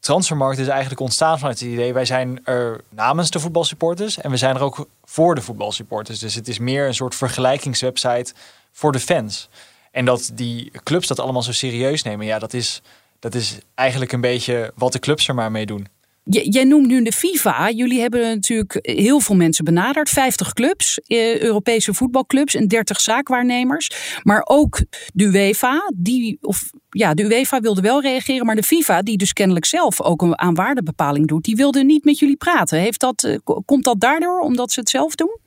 Transfermarkt 0.00 0.58
is 0.58 0.68
eigenlijk 0.68 1.00
ontstaan 1.00 1.38
vanuit 1.38 1.60
het 1.60 1.68
idee, 1.68 1.92
wij 1.92 2.04
zijn 2.04 2.44
er 2.44 2.80
namens 2.88 3.30
de 3.30 3.40
voetbalsupporters 3.40 4.18
en 4.18 4.30
we 4.30 4.36
zijn 4.36 4.54
er 4.56 4.62
ook 4.62 4.88
voor 5.04 5.34
de 5.34 5.40
voetbalsupporters. 5.40 6.18
Dus 6.18 6.34
het 6.34 6.48
is 6.48 6.58
meer 6.58 6.86
een 6.86 6.94
soort 6.94 7.14
vergelijkingswebsite 7.14 8.34
voor 8.72 8.92
de 8.92 9.00
fans. 9.00 9.48
En 9.90 10.04
dat 10.04 10.30
die 10.34 10.70
clubs 10.82 11.06
dat 11.06 11.20
allemaal 11.20 11.42
zo 11.42 11.52
serieus 11.52 12.02
nemen, 12.02 12.26
ja, 12.26 12.38
dat 12.38 12.52
is, 12.52 12.82
dat 13.18 13.34
is 13.34 13.58
eigenlijk 13.74 14.12
een 14.12 14.20
beetje 14.20 14.72
wat 14.74 14.92
de 14.92 14.98
clubs 14.98 15.28
er 15.28 15.34
maar 15.34 15.50
mee 15.50 15.66
doen. 15.66 15.88
Jij 16.28 16.64
noemt 16.64 16.86
nu 16.86 17.02
de 17.02 17.12
FIFA. 17.12 17.70
Jullie 17.70 18.00
hebben 18.00 18.20
natuurlijk 18.20 18.78
heel 18.82 19.20
veel 19.20 19.36
mensen 19.36 19.64
benaderd. 19.64 20.08
50 20.08 20.52
clubs, 20.52 21.00
eh, 21.00 21.40
Europese 21.40 21.94
voetbalclubs 21.94 22.54
en 22.54 22.68
30 22.68 23.00
zaakwaarnemers. 23.00 23.90
Maar 24.22 24.42
ook 24.44 24.80
de 25.14 25.24
UEFA, 25.24 25.92
die, 25.94 26.38
of 26.40 26.70
ja, 26.90 27.14
de 27.14 27.24
UEFA 27.24 27.60
wilde 27.60 27.80
wel 27.80 28.02
reageren, 28.02 28.46
maar 28.46 28.56
de 28.56 28.62
FIFA, 28.62 29.02
die 29.02 29.16
dus 29.16 29.32
kennelijk 29.32 29.64
zelf 29.64 30.00
ook 30.00 30.22
een 30.22 30.38
aanwaardebepaling 30.38 31.28
doet, 31.28 31.44
die 31.44 31.56
wilde 31.56 31.84
niet 31.84 32.04
met 32.04 32.18
jullie 32.18 32.36
praten. 32.36 32.78
Heeft 32.78 33.00
dat, 33.00 33.24
eh, 33.24 33.36
komt 33.64 33.84
dat 33.84 34.00
daardoor 34.00 34.40
omdat 34.40 34.72
ze 34.72 34.80
het 34.80 34.88
zelf 34.88 35.14
doen? 35.14 35.38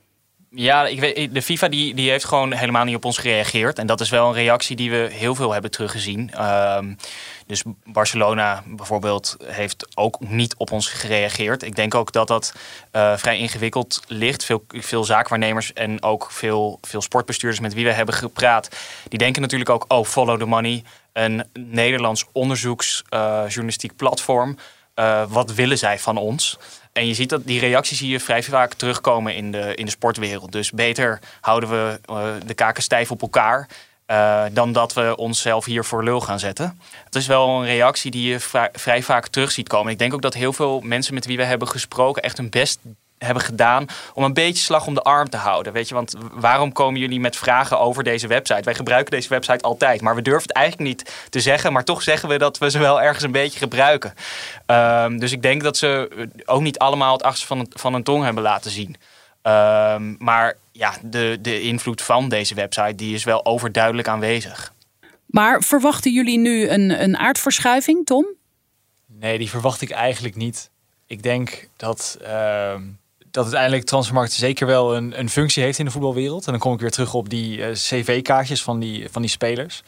Ja, 0.52 0.86
ik 0.86 1.00
weet, 1.00 1.34
de 1.34 1.42
FIFA 1.42 1.68
die, 1.68 1.94
die 1.94 2.10
heeft 2.10 2.24
gewoon 2.24 2.52
helemaal 2.52 2.84
niet 2.84 2.96
op 2.96 3.04
ons 3.04 3.18
gereageerd. 3.18 3.78
En 3.78 3.86
dat 3.86 4.00
is 4.00 4.10
wel 4.10 4.28
een 4.28 4.34
reactie 4.34 4.76
die 4.76 4.90
we 4.90 5.08
heel 5.10 5.34
veel 5.34 5.52
hebben 5.52 5.70
teruggezien. 5.70 6.44
Um, 6.44 6.96
dus 7.46 7.62
Barcelona 7.84 8.62
bijvoorbeeld 8.66 9.36
heeft 9.44 9.86
ook 9.94 10.20
niet 10.20 10.54
op 10.56 10.72
ons 10.72 10.88
gereageerd. 10.88 11.62
Ik 11.62 11.76
denk 11.76 11.94
ook 11.94 12.12
dat 12.12 12.28
dat 12.28 12.54
uh, 12.92 13.16
vrij 13.16 13.38
ingewikkeld 13.38 14.00
ligt. 14.06 14.44
Veel, 14.44 14.64
veel 14.68 15.04
zaakwaarnemers 15.04 15.72
en 15.72 16.02
ook 16.02 16.30
veel, 16.30 16.78
veel 16.82 17.02
sportbestuurders 17.02 17.62
met 17.62 17.74
wie 17.74 17.84
we 17.84 17.92
hebben 17.92 18.14
gepraat... 18.14 18.68
die 19.08 19.18
denken 19.18 19.42
natuurlijk 19.42 19.70
ook, 19.70 19.84
oh, 19.88 20.04
follow 20.04 20.38
the 20.38 20.46
money. 20.46 20.82
Een 21.12 21.44
Nederlands 21.52 22.24
onderzoeksjournalistiek 22.32 23.96
platform. 23.96 24.56
Uh, 25.00 25.22
wat 25.28 25.52
willen 25.52 25.78
zij 25.78 25.98
van 25.98 26.16
ons? 26.16 26.58
En 26.92 27.06
je 27.06 27.14
ziet 27.14 27.28
dat 27.28 27.46
die 27.46 27.60
reacties 27.60 27.98
je 27.98 28.20
vrij 28.20 28.42
vaak 28.42 28.74
terugkomen 28.74 29.34
in 29.34 29.52
de, 29.52 29.74
in 29.74 29.84
de 29.84 29.90
sportwereld. 29.90 30.52
Dus 30.52 30.70
beter 30.70 31.18
houden 31.40 31.68
we 31.68 32.00
uh, 32.10 32.22
de 32.46 32.54
kaken 32.54 32.82
stijf 32.82 33.10
op 33.10 33.22
elkaar. 33.22 33.68
Uh, 34.06 34.44
dan 34.52 34.72
dat 34.72 34.92
we 34.92 35.16
onszelf 35.16 35.64
hier 35.64 35.84
voor 35.84 36.04
lul 36.04 36.20
gaan 36.20 36.38
zetten. 36.38 36.80
Het 37.04 37.14
is 37.14 37.26
wel 37.26 37.48
een 37.48 37.64
reactie 37.66 38.10
die 38.10 38.28
je 38.28 38.40
vrij, 38.72 39.02
vaak 39.02 39.26
terug 39.26 39.50
ziet 39.50 39.68
komen. 39.68 39.92
Ik 39.92 39.98
denk 39.98 40.14
ook 40.14 40.22
dat 40.22 40.34
heel 40.34 40.52
veel 40.52 40.80
mensen 40.80 41.14
met 41.14 41.26
wie 41.26 41.36
we 41.36 41.44
hebben 41.44 41.68
gesproken 41.68 42.22
echt 42.22 42.36
hun 42.36 42.50
best 42.50 42.78
hebben 43.24 43.42
gedaan 43.42 43.86
om 44.14 44.24
een 44.24 44.32
beetje 44.32 44.62
slag 44.62 44.86
om 44.86 44.94
de 44.94 45.02
arm 45.02 45.28
te 45.28 45.36
houden. 45.36 45.72
Weet 45.72 45.88
je, 45.88 45.94
want 45.94 46.14
waarom 46.32 46.72
komen 46.72 47.00
jullie 47.00 47.20
met 47.20 47.36
vragen 47.36 47.80
over 47.80 48.04
deze 48.04 48.26
website? 48.26 48.62
Wij 48.62 48.74
gebruiken 48.74 49.10
deze 49.10 49.28
website 49.28 49.64
altijd, 49.64 50.00
maar 50.00 50.14
we 50.14 50.22
durven 50.22 50.42
het 50.42 50.52
eigenlijk 50.52 50.88
niet 50.88 51.26
te 51.30 51.40
zeggen. 51.40 51.72
Maar 51.72 51.84
toch 51.84 52.02
zeggen 52.02 52.28
we 52.28 52.38
dat 52.38 52.58
we 52.58 52.70
ze 52.70 52.78
wel 52.78 53.02
ergens 53.02 53.24
een 53.24 53.32
beetje 53.32 53.58
gebruiken. 53.58 54.14
Um, 54.66 55.18
dus 55.18 55.32
ik 55.32 55.42
denk 55.42 55.62
dat 55.62 55.76
ze 55.76 56.08
ook 56.44 56.60
niet 56.60 56.78
allemaal 56.78 57.12
het 57.12 57.22
achterste 57.22 57.46
van, 57.46 57.66
van 57.70 57.94
een 57.94 58.02
tong 58.02 58.24
hebben 58.24 58.42
laten 58.42 58.70
zien. 58.70 58.96
Um, 59.42 60.16
maar 60.18 60.56
ja, 60.72 60.94
de, 61.02 61.38
de 61.40 61.60
invloed 61.60 62.02
van 62.02 62.28
deze 62.28 62.54
website 62.54 62.94
die 62.94 63.14
is 63.14 63.24
wel 63.24 63.44
overduidelijk 63.44 64.08
aanwezig. 64.08 64.72
Maar 65.26 65.62
verwachten 65.62 66.12
jullie 66.12 66.38
nu 66.38 66.68
een, 66.68 67.02
een 67.02 67.16
aardverschuiving, 67.16 68.06
Tom? 68.06 68.26
Nee, 69.06 69.38
die 69.38 69.50
verwacht 69.50 69.80
ik 69.80 69.90
eigenlijk 69.90 70.36
niet. 70.36 70.70
Ik 71.06 71.22
denk 71.22 71.68
dat 71.76 72.18
uh, 72.22 72.74
dat 73.30 73.44
uiteindelijk 73.44 73.84
transfermarkt 73.84 74.32
zeker 74.32 74.66
wel 74.66 74.96
een, 74.96 75.18
een 75.18 75.30
functie 75.30 75.62
heeft 75.62 75.78
in 75.78 75.84
de 75.84 75.90
voetbalwereld. 75.90 76.44
En 76.46 76.50
dan 76.50 76.60
kom 76.60 76.72
ik 76.72 76.80
weer 76.80 76.90
terug 76.90 77.14
op 77.14 77.28
die 77.28 77.58
uh, 77.58 77.70
cv-kaartjes 77.70 78.62
van 78.62 78.78
die, 78.78 79.08
van 79.10 79.22
die 79.22 79.30
spelers. 79.30 79.82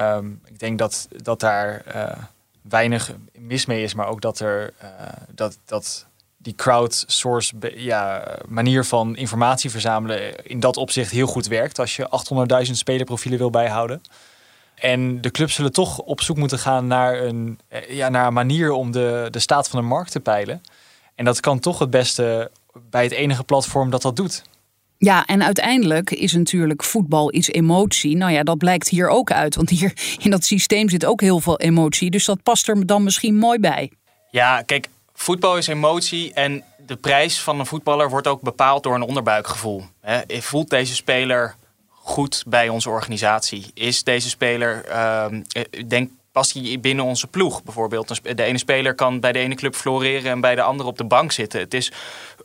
Um, 0.00 0.40
ik 0.44 0.58
denk 0.58 0.78
dat, 0.78 1.08
dat 1.22 1.40
daar 1.40 1.82
uh, 1.94 2.10
weinig 2.62 3.12
mis 3.38 3.66
mee 3.66 3.82
is, 3.82 3.94
maar 3.94 4.08
ook 4.08 4.20
dat 4.20 4.40
er 4.40 4.74
uh, 4.82 4.88
dat, 5.34 5.58
dat 5.64 6.06
die 6.36 6.54
crowdsource 6.54 7.54
ja, 7.74 8.28
manier 8.48 8.84
van 8.84 9.16
informatie 9.16 9.70
verzamelen 9.70 10.44
in 10.44 10.60
dat 10.60 10.76
opzicht 10.76 11.10
heel 11.10 11.26
goed 11.26 11.46
werkt 11.46 11.78
als 11.78 11.96
je 11.96 12.08
800.000 12.66 12.70
spelerprofielen 12.70 13.38
wil 13.38 13.50
bijhouden. 13.50 14.02
En 14.74 15.20
de 15.20 15.30
clubs 15.30 15.54
zullen 15.54 15.72
toch 15.72 15.98
op 15.98 16.20
zoek 16.20 16.36
moeten 16.36 16.58
gaan 16.58 16.86
naar 16.86 17.22
een, 17.22 17.58
ja, 17.88 18.08
naar 18.08 18.26
een 18.26 18.32
manier 18.32 18.72
om 18.72 18.90
de, 18.90 19.28
de 19.30 19.38
staat 19.38 19.68
van 19.68 19.80
de 19.80 19.86
markt 19.86 20.10
te 20.10 20.20
peilen. 20.20 20.62
En 21.14 21.24
dat 21.24 21.40
kan 21.40 21.58
toch 21.58 21.78
het 21.78 21.90
beste 21.90 22.50
bij 22.90 23.02
het 23.02 23.12
enige 23.12 23.44
platform 23.44 23.90
dat 23.90 24.02
dat 24.02 24.16
doet. 24.16 24.42
Ja, 24.98 25.24
en 25.26 25.42
uiteindelijk 25.42 26.10
is 26.10 26.32
natuurlijk 26.32 26.82
voetbal 26.82 27.34
iets 27.34 27.48
emotie. 27.48 28.16
Nou 28.16 28.32
ja, 28.32 28.42
dat 28.42 28.58
blijkt 28.58 28.88
hier 28.88 29.08
ook 29.08 29.32
uit. 29.32 29.54
Want 29.54 29.70
hier 29.70 30.16
in 30.18 30.30
dat 30.30 30.44
systeem 30.44 30.88
zit 30.88 31.04
ook 31.06 31.20
heel 31.20 31.40
veel 31.40 31.58
emotie. 31.58 32.10
Dus 32.10 32.24
dat 32.24 32.42
past 32.42 32.68
er 32.68 32.86
dan 32.86 33.02
misschien 33.02 33.36
mooi 33.36 33.58
bij. 33.58 33.92
Ja, 34.30 34.62
kijk, 34.62 34.88
voetbal 35.12 35.56
is 35.56 35.66
emotie. 35.66 36.32
En 36.32 36.64
de 36.86 36.96
prijs 36.96 37.40
van 37.40 37.58
een 37.58 37.66
voetballer 37.66 38.10
wordt 38.10 38.26
ook 38.26 38.40
bepaald 38.40 38.82
door 38.82 38.94
een 38.94 39.02
onderbuikgevoel. 39.02 39.84
Voelt 40.28 40.70
deze 40.70 40.94
speler 40.94 41.54
goed 41.88 42.44
bij 42.46 42.68
onze 42.68 42.90
organisatie? 42.90 43.70
Is 43.74 44.02
deze 44.02 44.28
speler, 44.28 44.84
uh, 44.88 45.26
denk, 45.86 46.10
past 46.34 46.54
hij 46.54 46.80
binnen 46.80 47.04
onze 47.04 47.26
ploeg 47.26 47.62
bijvoorbeeld? 47.62 48.36
De 48.36 48.42
ene 48.42 48.58
speler 48.58 48.94
kan 48.94 49.20
bij 49.20 49.32
de 49.32 49.38
ene 49.38 49.54
club 49.54 49.74
floreren 49.74 50.30
en 50.30 50.40
bij 50.40 50.54
de 50.54 50.62
andere 50.62 50.88
op 50.88 50.98
de 50.98 51.04
bank 51.04 51.32
zitten. 51.32 51.60
Het, 51.60 51.74
is, 51.74 51.92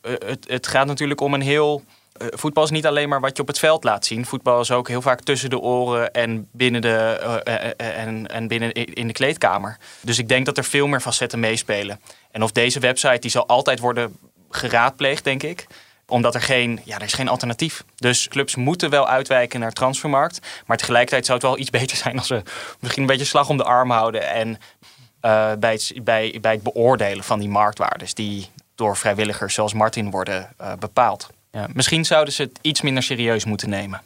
uh, 0.03 0.13
het, 0.25 0.45
het 0.47 0.67
gaat 0.67 0.85
natuurlijk 0.85 1.21
om 1.21 1.33
een 1.33 1.41
heel 1.41 1.83
uh, 2.21 2.27
voetbal 2.31 2.63
is 2.63 2.69
niet 2.69 2.85
alleen 2.85 3.09
maar 3.09 3.19
wat 3.19 3.35
je 3.35 3.41
op 3.41 3.47
het 3.47 3.59
veld 3.59 3.83
laat 3.83 4.05
zien. 4.05 4.25
Voetbal 4.25 4.59
is 4.59 4.71
ook 4.71 4.87
heel 4.87 5.01
vaak 5.01 5.21
tussen 5.21 5.49
de 5.49 5.59
oren 5.59 6.11
en 6.11 6.47
binnen, 6.51 6.81
de, 6.81 7.19
uh, 7.47 7.97
en, 7.97 8.27
en 8.27 8.47
binnen 8.47 8.71
in 8.73 9.07
de 9.07 9.13
kleedkamer. 9.13 9.77
Dus 10.01 10.17
ik 10.17 10.27
denk 10.27 10.45
dat 10.45 10.57
er 10.57 10.63
veel 10.63 10.87
meer 10.87 11.01
facetten 11.01 11.39
meespelen. 11.39 11.99
En 12.31 12.43
of 12.43 12.51
deze 12.51 12.79
website, 12.79 13.19
die 13.19 13.31
zal 13.31 13.47
altijd 13.47 13.79
worden 13.79 14.17
geraadpleegd, 14.49 15.23
denk 15.23 15.43
ik. 15.43 15.67
Omdat 16.09 16.35
er 16.35 16.41
geen, 16.41 16.81
ja, 16.83 16.95
er 16.95 17.03
is 17.03 17.13
geen 17.13 17.27
alternatief. 17.27 17.83
Dus 17.95 18.27
clubs 18.27 18.55
moeten 18.55 18.89
wel 18.89 19.07
uitwijken 19.07 19.59
naar 19.59 19.71
transfermarkt. 19.71 20.39
Maar 20.65 20.77
tegelijkertijd 20.77 21.25
zou 21.25 21.37
het 21.37 21.47
wel 21.47 21.57
iets 21.57 21.69
beter 21.79 21.97
zijn 21.97 22.17
als 22.17 22.27
ze 22.27 22.41
misschien 22.79 23.01
een 23.01 23.09
beetje 23.09 23.25
slag 23.25 23.49
om 23.49 23.57
de 23.57 23.63
arm 23.63 23.91
houden. 23.91 24.29
En 24.29 24.49
uh, 24.49 25.51
bij, 25.59 25.71
het, 25.71 26.03
bij, 26.03 26.37
bij 26.41 26.53
het 26.53 26.63
beoordelen 26.63 27.23
van 27.23 27.39
die 27.39 27.49
marktwaardes 27.49 28.13
die 28.13 28.49
door 28.75 28.97
vrijwilligers 28.97 29.53
zoals 29.53 29.73
Martin 29.73 30.11
worden 30.11 30.49
uh, 30.61 30.73
bepaald. 30.79 31.29
Ja, 31.51 31.67
misschien 31.73 32.05
zouden 32.05 32.33
ze 32.33 32.41
het 32.41 32.59
iets 32.61 32.81
minder 32.81 33.03
serieus 33.03 33.45
moeten 33.45 33.69
nemen. 33.69 34.01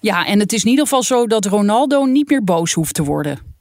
Ja, 0.00 0.26
en 0.26 0.40
het 0.40 0.52
is 0.52 0.62
in 0.62 0.70
ieder 0.70 0.84
geval 0.84 1.02
zo 1.02 1.26
dat 1.26 1.44
Ronaldo 1.44 2.04
niet 2.04 2.28
meer 2.30 2.44
boos 2.44 2.72
hoeft 2.72 2.94
te 2.94 3.02
worden. 3.02 3.56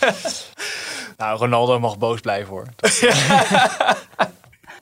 nou, 1.16 1.38
Ronaldo 1.38 1.80
mag 1.80 1.98
boos 1.98 2.20
blijven 2.20 2.48
hoor. 2.48 2.66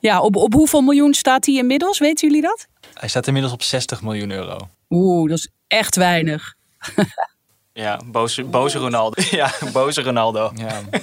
ja, 0.05 0.21
op, 0.21 0.35
op 0.35 0.53
hoeveel 0.53 0.81
miljoen 0.81 1.13
staat 1.13 1.45
hij 1.45 1.55
inmiddels? 1.55 1.99
Weten 1.99 2.27
jullie 2.27 2.43
dat? 2.43 2.67
Hij 2.93 3.09
staat 3.09 3.27
inmiddels 3.27 3.53
op 3.53 3.61
60 3.61 4.01
miljoen 4.01 4.31
euro. 4.31 4.57
Oeh, 4.89 5.29
dat 5.29 5.37
is 5.37 5.49
echt 5.67 5.95
weinig. 5.95 6.55
ja, 7.73 7.99
boze, 8.05 8.43
boze 8.43 8.77
Ronaldo. 8.77 9.21
Ja, 9.31 9.51
boze 9.73 10.01
Ronaldo. 10.01 10.51
Ja. 10.55 10.81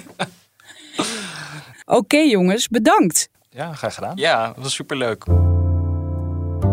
Oké 1.99 2.19
jongens, 2.19 2.69
bedankt. 2.69 3.29
Ja, 3.51 3.73
graag 3.73 3.95
gedaan. 3.95 4.17
Ja, 4.17 4.47
dat 4.47 4.63
was 4.63 4.75
superleuk. 4.75 5.25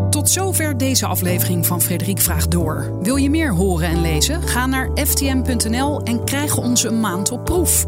Tot 0.10 0.30
zover 0.30 0.78
deze 0.78 1.06
aflevering 1.06 1.66
van 1.66 1.82
Frederik 1.82 2.20
Vraagt 2.20 2.52
Door. 2.52 3.02
Wil 3.02 3.16
je 3.16 3.30
meer 3.30 3.54
horen 3.54 3.88
en 3.88 4.02
lezen? 4.02 4.42
Ga 4.42 4.66
naar 4.66 4.90
ftm.nl 4.96 6.04
en 6.04 6.26
krijg 6.26 6.58
ons 6.58 6.84
een 6.84 7.00
maand 7.00 7.32
op 7.32 7.46
proef. 7.46 7.86